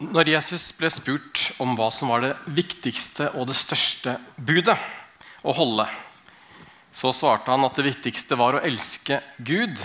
Når 0.00 0.30
Jesus 0.32 0.70
ble 0.78 0.88
spurt 0.88 1.50
om 1.60 1.74
hva 1.76 1.90
som 1.92 2.08
var 2.08 2.22
det 2.24 2.32
viktigste 2.56 3.26
og 3.36 3.50
det 3.50 3.56
største 3.58 4.14
budet 4.40 4.78
å 5.44 5.52
holde, 5.52 5.84
så 6.88 7.12
svarte 7.12 7.52
han 7.52 7.66
at 7.66 7.76
det 7.76 7.84
viktigste 7.84 8.38
var 8.40 8.56
å 8.56 8.62
elske 8.64 9.20
Gud 9.36 9.76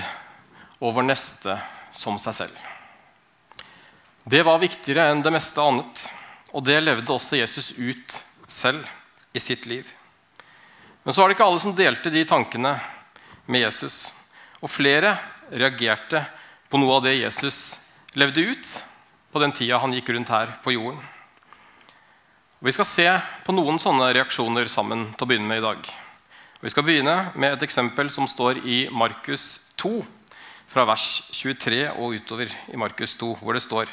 og 0.80 0.96
vår 0.96 1.10
neste 1.10 1.58
som 1.92 2.16
seg 2.22 2.38
selv. 2.40 2.56
Det 4.24 4.40
var 4.48 4.64
viktigere 4.64 5.10
enn 5.12 5.26
det 5.26 5.36
meste 5.36 5.60
annet, 5.62 6.06
og 6.56 6.64
det 6.64 6.80
levde 6.80 7.12
også 7.12 7.36
Jesus 7.42 7.74
ut 7.76 8.16
selv 8.48 8.88
i 9.36 9.44
sitt 9.44 9.68
liv. 9.68 9.84
Men 11.04 11.12
så 11.14 11.22
var 11.22 11.30
det 11.30 11.36
ikke 11.36 11.52
alle 11.52 11.62
som 11.62 11.76
delte 11.76 12.10
de 12.10 12.24
tankene 12.26 12.78
med 13.52 13.68
Jesus. 13.68 14.14
Og 14.64 14.72
flere 14.72 15.18
reagerte 15.52 16.24
på 16.72 16.80
noe 16.80 17.02
av 17.02 17.04
det 17.06 17.20
Jesus 17.20 17.82
levde 18.16 18.48
ut 18.56 18.78
på 19.36 19.42
den 19.44 19.52
tida 19.52 19.82
han 19.84 19.92
gikk 19.92 20.14
rundt 20.16 20.32
her 20.32 20.54
på 20.64 20.72
jorden. 20.72 21.02
Vi 22.64 22.72
skal 22.72 22.88
se 22.88 23.08
på 23.44 23.52
noen 23.52 23.76
sånne 23.84 24.14
reaksjoner 24.16 24.70
sammen 24.72 25.10
til 25.12 25.26
å 25.26 25.28
begynne 25.28 25.50
med 25.50 25.60
i 25.60 25.66
dag. 25.66 25.90
Vi 26.64 26.72
skal 26.72 26.86
begynne 26.88 27.16
med 27.36 27.58
et 27.58 27.66
eksempel 27.68 28.08
som 28.16 28.30
står 28.32 28.64
i 28.64 28.86
Markus 28.96 29.60
2, 29.76 29.92
fra 30.72 30.88
vers 30.88 31.10
23 31.36 31.84
og 32.00 32.16
utover 32.16 32.56
i 32.72 32.80
Markus 32.80 33.18
2, 33.20 33.36
hvor 33.44 33.60
det 33.60 33.66
står 33.66 33.92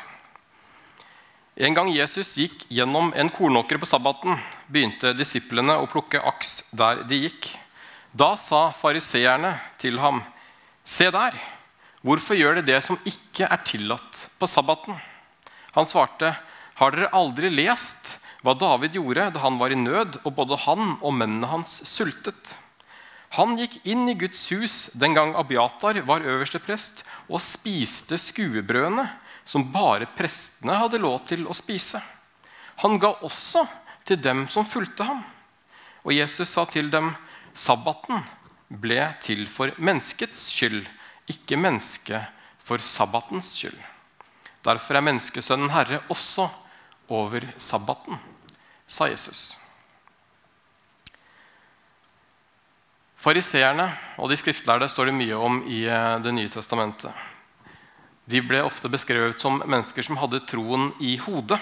En 1.59 1.75
gang 1.75 1.91
Jesus 1.93 2.37
gikk 2.39 2.63
gjennom 2.71 3.11
en 3.13 3.29
kornåker 3.29 3.83
på 3.83 3.91
sabbaten, 3.91 4.39
begynte 4.71 5.11
disiplene 5.13 5.75
å 5.75 5.91
plukke 5.91 6.23
aks 6.23 6.63
der 6.71 7.03
de 7.05 7.19
gikk. 7.27 7.51
Da 8.15 8.37
sa 8.39 8.71
fariseerne 8.73 9.57
til 9.77 9.99
ham, 9.99 10.23
Se 10.87 11.11
der, 11.11 11.35
hvorfor 12.01 12.39
gjør 12.39 12.63
de 12.63 12.71
det 12.73 12.81
som 12.87 12.97
ikke 13.05 13.51
er 13.51 13.67
tillatt 13.67 14.29
på 14.39 14.49
sabbaten? 14.49 14.97
Han 15.73 15.87
svarte, 15.87 16.37
'Har 16.75 16.91
dere 16.91 17.13
aldri 17.13 17.51
lest 17.51 18.19
hva 18.43 18.55
David 18.59 18.97
gjorde 18.97 19.31
da 19.33 19.41
han 19.41 19.59
var 19.59 19.71
i 19.71 19.79
nød, 19.79 20.21
og 20.25 20.35
både 20.35 20.59
han 20.67 20.97
og 21.01 21.15
mennene 21.15 21.49
hans 21.49 21.83
sultet?' 21.89 22.57
Han 23.33 23.57
gikk 23.57 23.79
inn 23.89 24.05
i 24.13 24.15
Guds 24.15 24.43
hus 24.53 24.91
den 24.93 25.15
gang 25.17 25.31
Abiatar 25.41 26.03
var 26.05 26.21
øverste 26.21 26.61
prest, 26.61 27.01
og 27.33 27.41
spiste 27.41 28.19
skuebrødene 28.21 29.07
som 29.49 29.71
bare 29.73 30.05
prestene 30.19 30.77
hadde 30.77 31.01
lov 31.01 31.23
til 31.31 31.47
å 31.49 31.57
spise. 31.57 32.03
Han 32.85 32.99
ga 33.01 33.15
også 33.25 33.65
til 34.05 34.21
dem 34.21 34.45
som 34.53 34.69
fulgte 34.69 35.07
ham. 35.09 35.25
Og 36.05 36.13
Jesus 36.13 36.51
sa 36.53 36.67
til 36.67 36.91
dem, 36.91 37.15
'Sabbaten 37.55 38.21
ble 38.69 39.15
til 39.21 39.47
for 39.47 39.73
menneskets 39.79 40.51
skyld, 40.53 40.85
ikke 41.29 41.57
mennesket 41.57 42.29
for 42.59 42.77
sabbatens 42.77 43.49
skyld.' 43.57 43.92
Derfor 44.63 44.99
er 44.99 45.05
menneskesønnen 45.05 45.73
herre 45.75 46.03
også 46.13 46.47
over 47.13 47.49
sabbaten, 47.59 48.21
sa 48.87 49.09
Jesus. 49.11 49.57
Fariseerne 53.23 53.87
og 54.19 54.31
de 54.31 54.39
skriftlærde 54.39 54.89
står 54.91 55.11
det 55.11 55.19
mye 55.19 55.39
om 55.39 55.61
i 55.71 55.85
eh, 55.87 56.19
Det 56.23 56.33
nye 56.35 56.51
testamentet. 56.51 57.13
De 58.27 58.41
ble 58.43 58.63
ofte 58.63 58.91
beskrevet 58.91 59.41
som 59.43 59.61
mennesker 59.63 60.03
som 60.07 60.19
hadde 60.19 60.43
troen 60.47 60.91
i 61.03 61.17
hodet, 61.23 61.59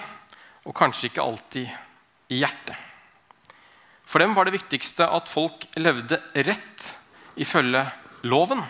og 0.65 0.77
kanskje 0.77 1.09
ikke 1.09 1.25
alltid 1.25 1.69
i 2.29 2.41
hjertet. 2.41 2.77
For 4.05 4.21
dem 4.21 4.35
var 4.37 4.45
det 4.45 4.57
viktigste 4.57 5.07
at 5.07 5.29
folk 5.31 5.65
levde 5.79 6.19
rett 6.35 6.87
ifølge 7.39 7.85
loven. 8.27 8.61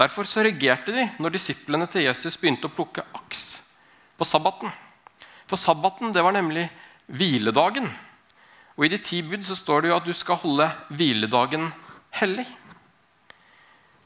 Derfor 0.00 0.24
så 0.24 0.44
reagerte 0.44 0.94
de 0.94 1.08
når 1.20 1.34
disiplene 1.34 1.88
til 1.90 2.06
Jesus 2.06 2.38
begynte 2.40 2.70
å 2.70 2.72
plukke 2.72 3.04
aks 3.16 3.60
på 4.16 4.24
sabbaten. 4.24 4.70
For 5.50 5.60
sabbaten 5.60 6.14
det 6.14 6.22
var 6.24 6.32
nemlig 6.36 6.68
hviledagen. 7.10 7.90
Og 8.78 8.86
I 8.86 8.92
de 8.94 9.00
ti 9.04 9.20
bud 9.26 9.44
så 9.44 9.56
står 9.58 9.82
det 9.82 9.90
jo 9.90 9.98
at 9.98 10.08
du 10.08 10.14
skal 10.16 10.40
holde 10.40 10.70
hviledagen 10.94 11.68
hellig. 12.16 12.46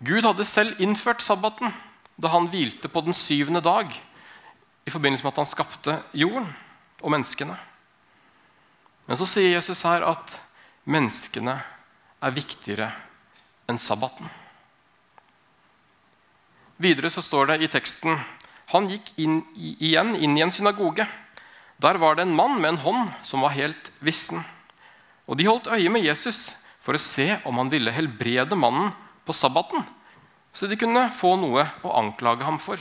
Gud 0.05 0.27
hadde 0.27 0.49
selv 0.49 0.81
innført 0.83 1.23
sabbaten 1.23 1.71
da 2.19 2.31
han 2.35 2.51
hvilte 2.51 2.91
på 2.91 3.05
den 3.07 3.15
syvende 3.15 3.63
dag 3.63 3.93
i 4.85 4.93
forbindelse 4.93 5.25
med 5.25 5.33
at 5.33 5.43
han 5.45 5.51
skapte 5.51 5.99
jorden 6.15 6.51
og 7.03 7.15
menneskene. 7.15 7.57
Men 9.07 9.21
så 9.21 9.29
sier 9.29 9.55
Jesus 9.55 9.85
her 9.87 10.05
at 10.09 10.39
menneskene 10.91 11.59
er 12.25 12.35
viktigere 12.35 12.91
enn 13.71 13.79
sabbaten. 13.81 14.27
Videre 16.77 17.11
så 17.11 17.23
står 17.23 17.53
det 17.53 17.63
i 17.63 17.71
teksten 17.71 18.19
han 18.73 18.89
gikk 18.91 19.13
inn, 19.21 19.43
igjen 19.55 20.15
inn 20.17 20.37
i 20.39 20.43
en 20.43 20.53
synagoge. 20.53 21.07
Der 21.79 21.99
var 22.01 22.17
det 22.17 22.25
en 22.25 22.35
mann 22.35 22.57
med 22.61 22.73
en 22.73 22.83
hånd 22.83 23.11
som 23.23 23.45
var 23.45 23.55
helt 23.55 23.91
vissen. 24.03 24.43
Og 25.29 25.39
De 25.39 25.47
holdt 25.47 25.71
øye 25.71 25.93
med 25.93 26.05
Jesus 26.05 26.55
for 26.83 26.97
å 26.97 27.01
se 27.01 27.37
om 27.47 27.61
han 27.61 27.71
ville 27.73 27.95
helbrede 27.95 28.57
mannen 28.59 28.93
på 29.25 29.37
sabbaten, 29.37 29.85
så 30.55 30.69
de 30.69 30.79
kunne 30.79 31.09
få 31.15 31.35
noe 31.41 31.65
å 31.83 31.95
anklage 31.99 32.45
ham 32.47 32.59
for. 32.63 32.79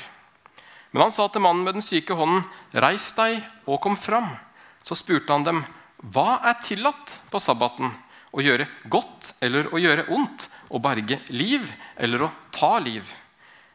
Men 0.91 1.07
han 1.07 1.13
sa 1.15 1.27
til 1.31 1.41
mannen 1.41 1.63
med 1.65 1.77
den 1.77 1.85
syke 1.85 2.13
hånden, 2.13 2.43
'Reis 2.73 3.11
deg 3.17 3.41
og 3.65 3.81
kom 3.81 3.97
fram.' 3.97 4.37
Så 4.83 4.95
spurte 4.99 5.31
han 5.33 5.43
dem, 5.43 5.65
'Hva 6.03 6.43
er 6.43 6.61
tillatt 6.61 7.21
på 7.31 7.39
sabbaten?' 7.39 7.93
Å 8.33 8.41
gjøre 8.41 8.65
godt 8.89 9.33
eller 9.45 9.69
å 9.69 9.77
gjøre 9.77 10.09
ondt? 10.09 10.47
Å 10.73 10.81
berge 10.81 11.19
liv 11.29 11.69
eller 11.97 12.23
å 12.23 12.31
ta 12.51 12.79
liv? 12.79 13.05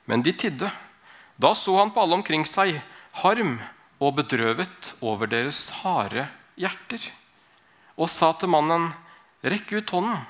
Men 0.08 0.24
de 0.24 0.32
tidde. 0.32 0.70
Da 1.38 1.52
så 1.54 1.76
han 1.78 1.92
på 1.94 2.02
alle 2.02 2.16
omkring 2.18 2.46
seg, 2.48 2.80
harm 3.20 3.58
og 4.02 4.16
bedrøvet 4.18 4.94
over 5.04 5.30
deres 5.30 5.68
harde 5.82 6.26
hjerter, 6.58 7.02
og 7.98 8.10
sa 8.10 8.32
til 8.32 8.50
mannen, 8.50 8.92
'Rekk 9.42 9.72
ut 9.78 9.90
hånden.' 9.90 10.26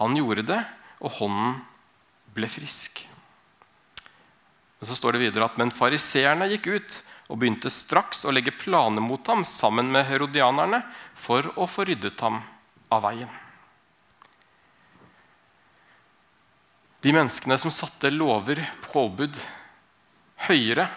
Han 0.00 0.16
gjorde 0.16 0.44
det, 0.48 0.60
og 1.00 1.10
hånden 1.18 1.60
ble 2.34 2.48
frisk. 2.48 3.06
Og 4.80 4.88
så 4.88 4.96
står 4.96 5.12
det 5.12 5.24
videre 5.26 5.44
at, 5.44 5.58
Men 5.58 5.70
fariseerne 5.70 6.48
gikk 6.48 6.66
ut 6.66 7.02
og 7.28 7.38
begynte 7.38 7.70
straks 7.70 8.24
å 8.24 8.32
legge 8.32 8.56
planer 8.56 9.00
mot 9.00 9.26
ham 9.26 9.44
sammen 9.44 9.92
med 9.92 10.06
herodianerne 10.08 10.82
for 11.14 11.52
å 11.56 11.68
få 11.68 11.84
ryddet 11.84 12.20
ham 12.20 12.40
av 12.90 13.04
veien. 13.04 13.49
De 17.00 17.12
menneskene 17.16 17.56
som 17.58 17.72
satte 17.72 18.10
lover, 18.12 18.60
påbud, 18.90 19.38
høyere 20.48 20.90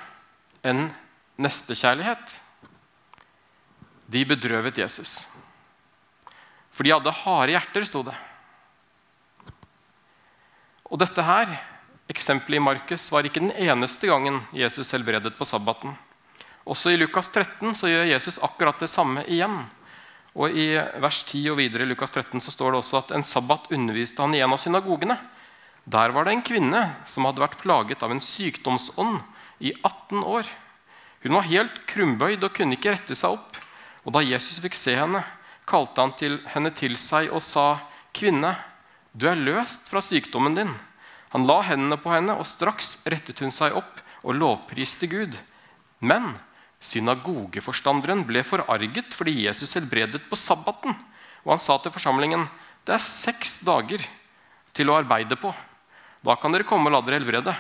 enn 0.63 0.89
nestekjærlighet, 1.39 2.39
de 4.11 4.23
bedrøvet 4.27 4.77
Jesus. 4.83 5.23
For 6.73 6.83
de 6.83 6.91
hadde 6.91 7.13
harde 7.23 7.55
hjerter, 7.55 7.85
sto 7.87 8.03
det. 8.03 8.15
Og 10.91 10.99
dette 11.01 11.23
her, 11.25 11.55
eksempelet 12.11 12.59
i 12.59 12.63
Markus 12.63 13.05
var 13.13 13.25
ikke 13.25 13.41
den 13.41 13.53
eneste 13.55 14.09
gangen 14.09 14.41
Jesus 14.53 14.91
helbredet 14.93 15.37
på 15.37 15.47
sabbaten. 15.47 15.95
Også 16.67 16.93
i 16.93 16.99
Lukas 16.99 17.31
13 17.31 17.73
så 17.79 17.89
gjør 17.89 18.11
Jesus 18.11 18.39
akkurat 18.43 18.79
det 18.83 18.91
samme 18.91 19.23
igjen. 19.25 19.63
Og 20.33 20.51
I 20.51 20.73
vers 21.01 21.21
10 21.23 21.47
og 21.53 21.59
videre 21.59 21.85
i 21.85 21.89
Lukas 21.89 22.11
13 22.11 22.41
så 22.41 22.51
står 22.51 22.73
det 22.73 22.81
også 22.81 22.99
at 22.99 23.15
en 23.15 23.25
sabbat 23.27 23.71
underviste 23.73 24.21
han 24.23 24.35
i 24.35 24.41
en 24.43 24.55
av 24.55 24.61
synagogene. 24.61 25.17
Der 25.83 26.13
var 26.15 26.25
det 26.25 26.37
en 26.37 26.45
kvinne 26.45 26.81
som 27.09 27.25
hadde 27.27 27.43
vært 27.43 27.59
plaget 27.59 28.03
av 28.05 28.13
en 28.13 28.23
sykdomsånd 28.23 29.19
i 29.59 29.73
18 29.83 30.23
år. 30.23 30.47
Hun 31.23 31.35
var 31.35 31.47
helt 31.49 31.81
krumbøyd 31.91 32.43
og 32.43 32.55
kunne 32.55 32.77
ikke 32.77 32.95
rette 32.95 33.15
seg 33.15 33.35
opp. 33.35 33.59
Og 34.03 34.15
Da 34.15 34.23
Jesus 34.23 34.61
fikk 34.63 34.75
se 34.75 34.95
henne, 34.95 35.23
kalte 35.67 35.99
han 35.99 36.15
til 36.19 36.39
henne 36.51 36.71
til 36.75 36.95
seg 36.99 37.31
og 37.31 37.41
sa, 37.41 37.83
'Kvinne, 38.13 38.55
du 39.15 39.27
er 39.27 39.35
løst 39.35 39.89
fra 39.89 39.99
sykdommen 39.99 40.55
din.' 40.55 40.79
Han 41.31 41.47
la 41.47 41.61
hendene 41.61 41.97
på 41.97 42.11
henne, 42.13 42.37
og 42.37 42.45
straks 42.45 42.97
rettet 43.09 43.39
hun 43.39 43.51
seg 43.51 43.73
opp 43.73 44.01
og 44.23 44.35
lovpriste 44.35 45.07
Gud. 45.07 45.33
Men 45.99 46.37
synagogeforstanderen 46.79 48.23
ble 48.27 48.43
forarget 48.43 49.13
fordi 49.13 49.47
Jesus 49.47 49.73
helbredet 49.73 50.29
på 50.29 50.35
sabbaten. 50.35 50.95
Og 51.43 51.55
han 51.55 51.59
sa 51.59 51.77
til 51.77 51.91
forsamlingen, 51.91 52.49
'Det 52.85 52.93
er 52.93 52.99
seks 52.99 53.59
dager 53.59 54.05
til 54.73 54.89
å 54.89 54.99
arbeide 55.01 55.35
på.' 55.35 55.72
Da 56.23 56.35
kan 56.39 56.55
dere 56.55 56.67
komme 56.67 56.87
og 56.89 56.95
la 56.95 57.01
dere 57.03 57.19
helbrede, 57.19 57.53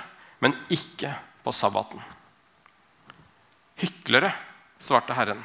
men 0.43 0.55
ikke 0.71 1.11
på 1.43 1.51
sabbaten. 1.55 1.99
Hyklere, 3.79 4.31
svarte 4.79 5.15
Herren. 5.17 5.41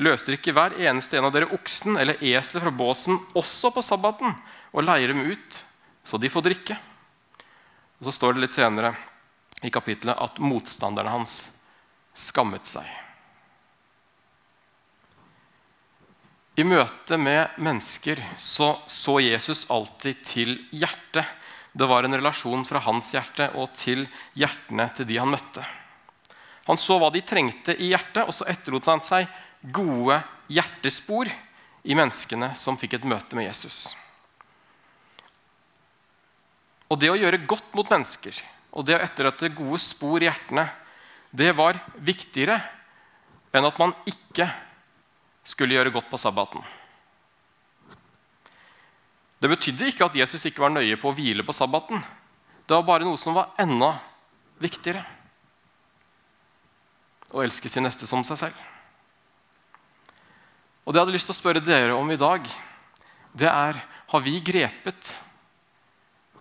Løser 0.00 0.34
ikke 0.34 0.54
hver 0.56 0.74
eneste 0.80 1.18
en 1.18 1.28
av 1.28 1.34
dere 1.34 1.50
oksen 1.54 1.98
eller 2.00 2.22
eselet 2.22 2.64
fra 2.64 2.72
båsen 2.72 3.18
også 3.36 3.70
på 3.74 3.84
sabbaten 3.84 4.32
og 4.72 4.86
leier 4.86 5.12
dem 5.12 5.26
ut, 5.28 5.58
så 6.02 6.18
de 6.18 6.30
får 6.32 6.46
drikke? 6.46 6.78
Og 8.00 8.08
Så 8.08 8.16
står 8.16 8.34
det 8.34 8.46
litt 8.46 8.56
senere 8.56 8.94
i 9.62 9.70
kapitlet 9.70 10.16
at 10.16 10.40
motstanderne 10.40 11.12
hans 11.12 11.50
skammet 12.16 12.66
seg. 12.66 12.86
I 16.56 16.64
møte 16.66 17.16
med 17.16 17.60
mennesker 17.62 18.20
så, 18.40 18.74
så 18.90 19.20
Jesus 19.22 19.66
alltid 19.70 20.24
til 20.26 20.56
hjertet 20.72 21.28
det 21.72 21.86
var 21.86 22.04
en 22.04 22.16
relasjon 22.16 22.64
fra 22.66 22.82
hans 22.82 23.12
hjerte 23.14 23.50
og 23.58 23.70
til 23.78 24.06
hjertene 24.38 24.88
til 24.96 25.06
de 25.06 25.20
han 25.20 25.30
møtte. 25.30 25.62
Han 26.66 26.78
så 26.78 26.98
hva 27.00 27.10
de 27.14 27.22
trengte 27.26 27.74
i 27.78 27.92
hjertet, 27.92 28.26
og 28.26 28.34
så 28.34 28.46
etterlot 28.50 28.88
han 28.90 29.02
seg 29.04 29.30
gode 29.74 30.20
hjertespor 30.50 31.30
i 31.82 31.96
menneskene 31.96 32.52
som 32.58 32.78
fikk 32.78 32.98
et 32.98 33.06
møte 33.08 33.38
med 33.38 33.48
Jesus. 33.48 33.88
Og 36.90 36.98
det 36.98 37.12
å 37.12 37.18
gjøre 37.18 37.44
godt 37.46 37.70
mot 37.78 37.90
mennesker 37.90 38.34
og 38.70 38.86
det 38.86 38.96
å 38.96 39.02
etterlate 39.02 39.50
gode 39.54 39.80
spor 39.82 40.22
i 40.22 40.28
hjertene, 40.28 40.68
det 41.30 41.52
var 41.58 41.78
viktigere 42.02 42.58
enn 43.54 43.66
at 43.66 43.78
man 43.82 43.94
ikke 44.10 44.46
skulle 45.46 45.74
gjøre 45.74 45.94
godt 45.94 46.10
på 46.10 46.18
sabbaten. 46.20 46.62
Det 49.40 49.48
betydde 49.48 49.88
ikke 49.88 50.04
at 50.04 50.16
Jesus 50.18 50.44
ikke 50.46 50.60
var 50.60 50.72
nøye 50.74 50.98
på 51.00 51.10
å 51.10 51.16
hvile 51.16 51.44
på 51.46 51.54
sabbaten. 51.56 52.02
Det 52.68 52.76
var 52.76 52.84
bare 52.86 53.06
noe 53.08 53.18
som 53.18 53.34
var 53.34 53.54
enda 53.60 53.94
viktigere. 54.60 55.02
Å 57.32 57.44
elske 57.44 57.70
sin 57.72 57.86
neste 57.86 58.08
som 58.08 58.24
seg 58.26 58.38
selv. 58.42 58.66
Og 60.84 60.92
det 60.92 61.00
jeg 61.00 61.06
hadde 61.06 61.14
lyst 61.14 61.28
til 61.30 61.36
å 61.36 61.40
spørre 61.40 61.64
dere 61.64 61.96
om 61.96 62.10
i 62.12 62.18
dag, 62.20 62.44
det 63.32 63.48
er 63.48 63.80
har 64.10 64.24
vi 64.26 64.40
grepet 64.42 65.12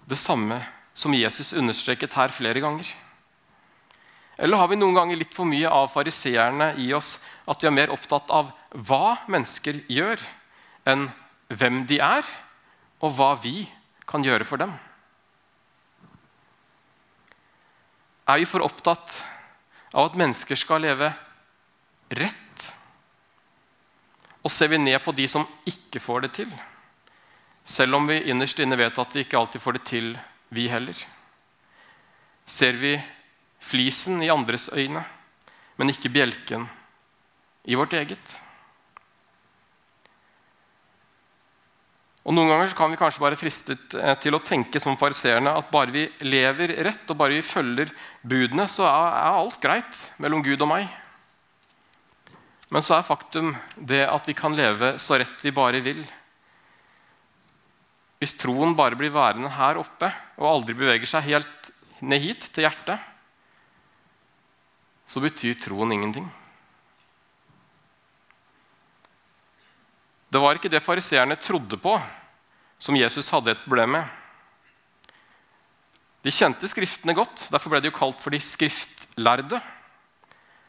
det 0.10 0.18
samme 0.18 0.58
som 0.98 1.14
Jesus 1.14 1.54
understreket 1.54 2.16
her 2.18 2.34
flere 2.34 2.64
ganger? 2.64 2.90
Eller 4.40 4.58
har 4.58 4.72
vi 4.72 4.80
noen 4.80 4.96
ganger 4.96 5.20
litt 5.20 5.36
for 5.36 5.48
mye 5.48 5.70
av 5.70 5.92
fariseerne 5.94 6.72
i 6.82 6.90
oss 6.98 7.18
at 7.48 7.62
vi 7.62 7.70
er 7.70 7.76
mer 7.76 7.94
opptatt 7.94 8.32
av 8.34 8.52
hva 8.88 9.20
mennesker 9.30 9.84
gjør, 9.92 10.22
enn 10.88 11.10
hvem 11.52 11.84
de 11.90 12.00
er, 12.04 12.26
og 13.00 13.14
hva 13.16 13.34
vi 13.40 13.64
kan 14.10 14.24
gjøre 14.26 14.48
for 14.48 14.62
dem? 14.62 14.74
Er 18.30 18.42
vi 18.42 18.48
for 18.50 18.62
opptatt 18.62 19.14
av 19.94 20.10
at 20.10 20.18
mennesker 20.20 20.60
skal 20.60 20.84
leve 20.86 21.10
rett? 22.14 22.66
Og 24.44 24.52
ser 24.54 24.70
vi 24.72 24.82
ned 24.82 25.00
på 25.04 25.14
de 25.16 25.26
som 25.30 25.48
ikke 25.68 26.02
får 26.04 26.28
det 26.28 26.34
til? 26.42 26.52
Selv 27.66 27.98
om 27.98 28.08
vi 28.10 28.22
innerst 28.30 28.60
inne 28.62 28.78
vet 28.80 28.98
at 29.02 29.16
vi 29.16 29.26
ikke 29.26 29.40
alltid 29.40 29.62
får 29.62 29.78
det 29.78 29.86
til, 29.90 30.12
vi 30.50 30.68
heller. 30.70 30.98
Ser 32.50 32.78
vi 32.82 32.96
flisen 33.62 34.24
i 34.26 34.32
andres 34.34 34.70
øyne, 34.74 35.04
men 35.78 35.92
ikke 35.94 36.12
bjelken 36.14 36.66
i 37.70 37.78
vårt 37.78 37.94
eget. 37.94 38.40
Og 42.28 42.36
Noen 42.36 42.52
ganger 42.52 42.74
kan 42.76 42.92
vi 42.92 43.00
kanskje 43.00 43.24
bare 43.24 43.40
fristet 43.40 43.96
eh, 43.96 44.16
til 44.22 44.36
å 44.36 44.42
tenke 44.44 44.82
som 44.84 44.98
fariseerne 45.00 45.54
at 45.56 45.70
bare 45.72 45.94
vi 45.94 46.06
lever 46.26 46.76
rett 46.86 47.10
og 47.10 47.18
bare 47.18 47.38
vi 47.40 47.46
følger 47.46 47.94
budene, 48.22 48.68
så 48.68 48.86
er 48.90 49.30
alt 49.32 49.60
greit 49.64 50.02
mellom 50.20 50.44
Gud 50.46 50.60
og 50.62 50.70
meg. 50.70 50.90
Men 52.70 52.86
så 52.86 53.00
er 53.00 53.08
faktum 53.08 53.56
det 53.76 54.04
at 54.06 54.28
vi 54.30 54.36
kan 54.38 54.54
leve 54.54 54.98
så 55.02 55.18
rett 55.18 55.46
vi 55.46 55.56
bare 55.56 55.82
vil. 55.82 56.04
Hvis 58.20 58.36
troen 58.38 58.76
bare 58.78 59.00
blir 59.00 59.14
værende 59.16 59.50
her 59.56 59.80
oppe 59.80 60.12
og 60.38 60.50
aldri 60.52 60.76
beveger 60.78 61.10
seg 61.10 61.32
helt 61.32 61.72
ned 62.04 62.22
hit, 62.24 62.46
til 62.54 62.68
hjertet, 62.68 63.00
så 65.10 65.24
betyr 65.24 65.58
troen 65.64 65.96
ingenting. 65.96 66.28
Det 70.30 70.40
var 70.42 70.58
ikke 70.58 70.70
det 70.70 70.84
fariseerne 70.86 71.38
trodde 71.42 71.78
på, 71.82 71.96
som 72.78 72.98
Jesus 72.98 73.32
hadde 73.34 73.56
et 73.56 73.64
problem 73.66 73.96
med. 73.98 74.16
De 76.24 76.32
kjente 76.34 76.68
Skriftene 76.70 77.16
godt, 77.18 77.48
derfor 77.50 77.74
ble 77.74 77.82
de 77.82 77.90
jo 77.90 77.96
kalt 77.96 78.20
for 78.22 78.36
de 78.36 78.42
skriftlærde. 78.44 79.62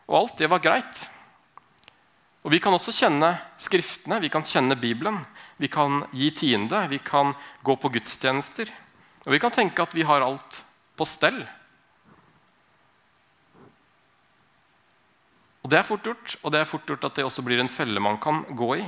Og 0.09 0.17
alt 0.23 0.39
det 0.41 0.49
var 0.51 0.62
greit. 0.62 1.05
Og 2.41 2.55
Vi 2.55 2.61
kan 2.62 2.73
også 2.73 2.95
kjenne 2.95 3.35
Skriftene, 3.61 4.21
vi 4.23 4.31
kan 4.33 4.47
kjenne 4.47 4.79
Bibelen. 4.81 5.21
Vi 5.61 5.69
kan 5.69 6.07
gi 6.17 6.31
tiende, 6.31 6.87
vi 6.89 6.99
kan 6.99 7.35
gå 7.62 7.77
på 7.77 7.91
gudstjenester. 7.93 8.71
Og 9.27 9.35
vi 9.35 9.41
kan 9.43 9.53
tenke 9.53 9.83
at 9.83 9.95
vi 9.95 10.07
har 10.09 10.25
alt 10.25 10.62
på 10.97 11.05
stell. 11.05 11.43
Og 15.61 15.69
Det 15.69 15.79
er 15.79 15.85
fort 15.85 16.05
gjort, 16.05 16.39
og 16.43 16.53
det 16.53 16.61
er 16.61 16.71
fort 16.71 16.87
gjort 16.89 17.05
at 17.05 17.15
det 17.19 17.25
også 17.25 17.45
blir 17.45 17.61
en 17.61 17.69
felle 17.69 18.01
man 18.01 18.17
kan 18.19 18.47
gå 18.57 18.77
i. 18.81 18.87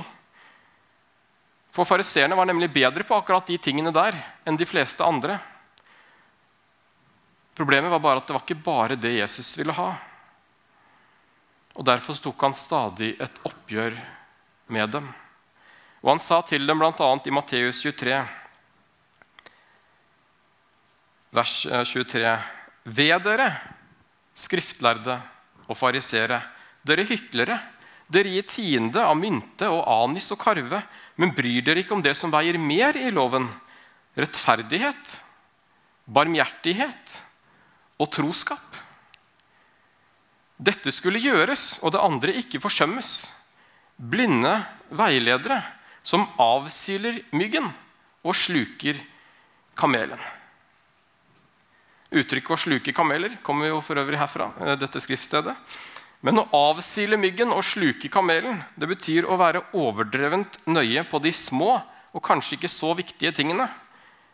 For 1.73 1.89
Fariseerne 1.89 2.37
var 2.37 2.45
nemlig 2.45 2.69
bedre 2.73 3.05
på 3.07 3.17
akkurat 3.17 3.47
de 3.49 3.57
tingene 3.57 3.91
der 3.93 4.13
enn 4.45 4.57
de 4.59 4.67
fleste 4.69 5.01
andre. 5.01 5.39
Problemet 7.57 7.89
var 7.93 8.01
bare 8.01 8.21
at 8.21 8.29
det 8.29 8.35
var 8.35 8.45
ikke 8.45 8.65
bare 8.65 8.97
det 8.97 9.15
Jesus 9.15 9.49
ville 9.57 9.73
ha. 9.73 9.89
Og 11.73 11.85
Derfor 11.85 12.17
tok 12.21 12.45
han 12.45 12.53
stadig 12.57 13.15
et 13.21 13.41
oppgjør 13.49 13.97
med 14.73 14.93
dem. 14.93 15.09
Og 16.03 16.11
Han 16.13 16.21
sa 16.21 16.41
til 16.45 16.67
dem 16.67 16.77
bl.a. 16.77 17.09
i 17.25 17.33
Matteus 17.33 17.81
23, 17.81 18.21
vers 21.33 21.53
23.: 21.65 22.21
eh, 22.21 22.49
Ved 22.83 23.23
dere, 23.23 23.49
skriftlærde 24.35 25.21
og 25.65 25.77
farisere, 25.77 26.41
dere 26.85 27.05
hyklere, 27.07 27.57
dere 28.13 28.31
gir 28.35 28.45
tiende 28.47 29.01
av 29.03 29.17
mynte 29.17 29.67
og 29.71 29.83
anis 29.89 30.29
og 30.33 30.39
karve, 30.41 30.83
men 31.17 31.33
bryr 31.35 31.61
dere 31.65 31.83
ikke 31.83 31.95
om 31.97 32.03
det 32.05 32.15
som 32.17 32.33
veier 32.33 32.57
mer 32.61 32.97
i 32.97 33.11
loven, 33.13 33.47
rettferdighet, 34.17 35.17
barmhjertighet 36.05 37.17
og 38.01 38.11
troskap. 38.13 38.81
Dette 40.63 40.93
skulle 40.93 41.21
gjøres, 41.21 41.79
og 41.81 41.95
det 41.95 42.03
andre 42.03 42.35
ikke 42.39 42.61
forsømmes. 42.63 43.09
Blinde 43.97 44.53
veiledere 44.93 45.59
som 46.05 46.27
avsiler 46.41 47.21
myggen 47.35 47.71
og 48.23 48.37
sluker 48.37 48.99
kamelen. 49.75 50.19
Uttrykket 52.13 52.53
'å 52.53 52.61
sluke 52.61 52.93
kameler' 52.93 53.41
kommer 53.41 53.67
jo 53.67 53.81
for 53.81 53.97
øvrig 53.97 54.19
herfra. 54.19 54.53
Eh, 54.61 54.75
dette 54.75 55.01
skriftstedet. 55.01 55.55
Men 56.23 56.39
å 56.39 56.45
avsile 56.55 57.17
myggen 57.19 57.51
og 57.51 57.65
sluke 57.67 58.07
kamelen 58.11 58.61
det 58.79 58.87
betyr 58.87 59.25
å 59.27 59.35
være 59.39 59.65
overdrevent 59.75 60.55
nøye 60.71 61.03
på 61.11 61.19
de 61.23 61.33
små 61.35 61.81
og 62.13 62.23
kanskje 62.23 62.55
ikke 62.55 62.71
så 62.71 62.93
viktige 62.95 63.33
tingene. 63.35 63.67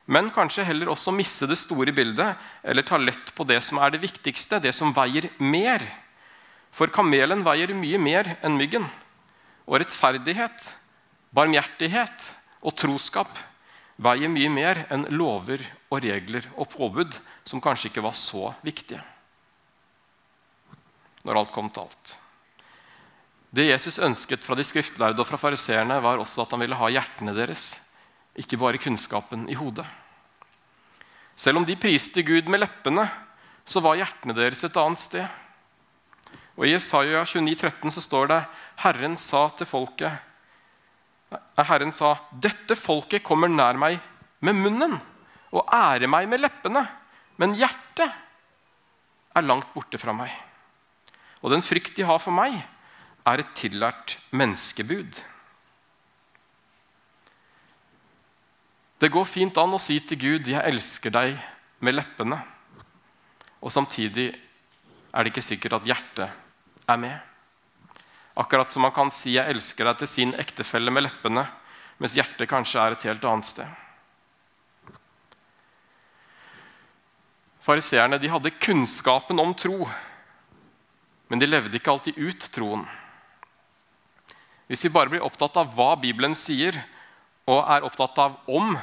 Men 0.09 0.29
kanskje 0.33 0.67
heller 0.67 0.91
også 0.93 1.13
misse 1.13 1.49
det 1.49 1.57
store 1.57 1.93
bildet 1.95 2.37
eller 2.61 2.85
ta 2.85 2.97
lett 3.01 3.33
på 3.33 3.45
det 3.49 3.59
som 3.65 3.81
er 3.81 3.93
det 3.93 4.03
viktigste, 4.05 4.61
det 4.61 4.75
som 4.77 4.93
veier 4.93 5.31
mer. 5.41 5.81
For 6.69 6.93
kamelen 6.93 7.41
veier 7.45 7.73
mye 7.73 8.01
mer 8.01 8.35
enn 8.45 8.57
myggen. 8.57 8.85
Og 9.65 9.81
rettferdighet, 9.81 10.73
barmhjertighet 11.33 12.33
og 12.61 12.77
troskap 12.77 13.37
veier 13.97 14.29
mye 14.29 14.49
mer 14.53 14.85
enn 14.93 15.09
lover 15.09 15.65
og 15.89 16.03
regler 16.05 16.45
og 16.55 16.69
påbud, 16.73 17.17
som 17.49 17.61
kanskje 17.61 17.89
ikke 17.89 18.05
var 18.05 18.17
så 18.17 18.53
viktige 18.65 19.01
når 21.29 21.43
alt 21.43 21.53
kom 21.53 21.69
til 21.69 21.85
alt. 21.85 22.15
Det 23.53 23.67
Jesus 23.69 24.01
ønsket 24.01 24.45
fra 24.45 24.57
de 24.57 24.65
skriftlærde 24.65 25.21
og 25.21 25.27
fra 25.29 25.37
fariseerne, 25.41 26.01
var 26.01 26.21
også 26.21 26.43
at 26.43 26.53
han 26.53 26.61
ville 26.61 26.77
ha 26.77 26.89
hjertene 26.89 27.33
deres, 27.37 27.71
ikke 28.37 28.57
bare 28.61 28.81
kunnskapen 28.81 29.47
i 29.49 29.57
hodet. 29.57 29.85
Selv 31.39 31.61
om 31.61 31.65
de 31.65 31.77
priste 31.79 32.23
Gud 32.25 32.49
med 32.49 32.61
leppene, 32.61 33.05
så 33.65 33.81
var 33.81 33.97
hjertene 33.99 34.35
deres 34.37 34.63
et 34.65 34.77
annet 34.81 35.01
sted. 35.01 35.27
Og 36.57 36.65
I 36.67 36.73
Jesaja 36.73 37.21
29, 37.25 37.55
13 37.55 37.93
så 37.95 38.03
står 38.03 38.33
det 38.33 38.39
Herren 38.81 39.17
sa 39.21 39.45
til 39.55 39.69
folket 39.69 40.25
Herren 41.29 41.91
sa, 41.93 42.15
'Dette 42.33 42.73
folket 42.73 43.21
kommer 43.21 43.47
nær 43.47 43.77
meg 43.77 43.99
med 44.41 44.57
munnen' 44.57 44.97
'og 45.53 45.69
ærer 45.69 46.09
meg 46.09 46.25
med 46.27 46.41
leppene', 46.41 46.87
men 47.37 47.53
hjertet 47.53 48.09
er 49.35 49.45
langt 49.45 49.69
borte 49.75 50.01
fra 50.01 50.13
meg.' 50.13 50.48
Og 51.41 51.53
den 51.53 51.63
frykt 51.63 51.95
de 51.95 52.07
har 52.07 52.19
for 52.19 52.35
meg, 52.35 52.57
er 53.27 53.41
et 53.41 53.51
tillært 53.55 54.17
menneskebud. 54.31 55.19
Det 58.99 59.11
går 59.13 59.27
fint 59.27 59.57
an 59.61 59.77
å 59.77 59.79
si 59.79 59.99
til 59.99 60.19
Gud 60.19 60.47
'Jeg 60.47 60.65
elsker 60.65 61.09
deg' 61.09 61.39
med 61.79 61.95
leppene. 61.95 62.41
Og 63.61 63.71
samtidig 63.71 64.35
er 65.13 65.23
det 65.23 65.31
ikke 65.31 65.47
sikkert 65.47 65.73
at 65.73 65.85
hjertet 65.87 66.29
er 66.87 66.97
med. 66.97 67.19
Akkurat 68.35 68.71
som 68.71 68.81
man 68.81 68.91
kan 68.91 69.11
si 69.11 69.31
'jeg 69.31 69.49
elsker 69.49 69.85
deg' 69.85 69.97
til 69.97 70.07
sin 70.07 70.33
ektefelle 70.33 70.91
med 70.91 71.03
leppene, 71.03 71.47
mens 71.99 72.13
hjertet 72.13 72.49
kanskje 72.49 72.79
er 72.79 72.91
et 72.91 73.03
helt 73.03 73.25
annet 73.25 73.45
sted. 73.45 73.67
Fariseerne 77.61 78.29
hadde 78.29 78.51
kunnskapen 78.51 79.39
om 79.39 79.53
tro, 79.53 79.89
men 81.29 81.41
de 81.41 81.47
levde 81.49 81.77
ikke 81.77 81.93
alltid 81.93 82.17
ut 82.17 82.47
troen. 82.53 82.85
Hvis 84.69 84.83
vi 84.85 84.93
bare 84.93 85.09
blir 85.13 85.25
opptatt 85.25 85.57
av 85.57 85.71
hva 85.77 85.95
Bibelen 86.01 86.35
sier, 86.37 86.77
og 87.49 87.63
er 87.65 87.85
opptatt 87.85 88.17
av 88.21 88.37
om 88.49 88.75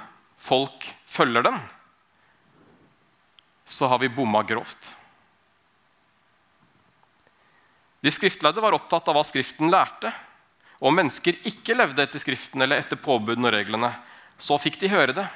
folk 0.42 0.86
følger 1.06 1.46
den, 1.46 1.58
så 3.66 3.90
har 3.90 3.98
vi 4.02 4.10
bomma 4.10 4.42
grovt. 4.46 4.94
De 8.02 8.12
skriftlærde 8.14 8.62
var 8.62 8.76
opptatt 8.76 9.08
av 9.10 9.16
hva 9.18 9.24
Skriften 9.26 9.72
lærte. 9.72 10.12
Og 10.78 10.92
om 10.92 10.98
mennesker 11.00 11.40
ikke 11.48 11.74
levde 11.74 12.04
etter 12.04 12.22
Skriften 12.22 12.62
eller 12.62 12.78
etter 12.78 13.00
påbudene 13.00 13.48
og 13.48 13.56
reglene, 13.56 13.90
så 14.38 14.58
fikk 14.60 14.78
de 14.78 14.92
høre 14.92 15.16
det. 15.16 15.26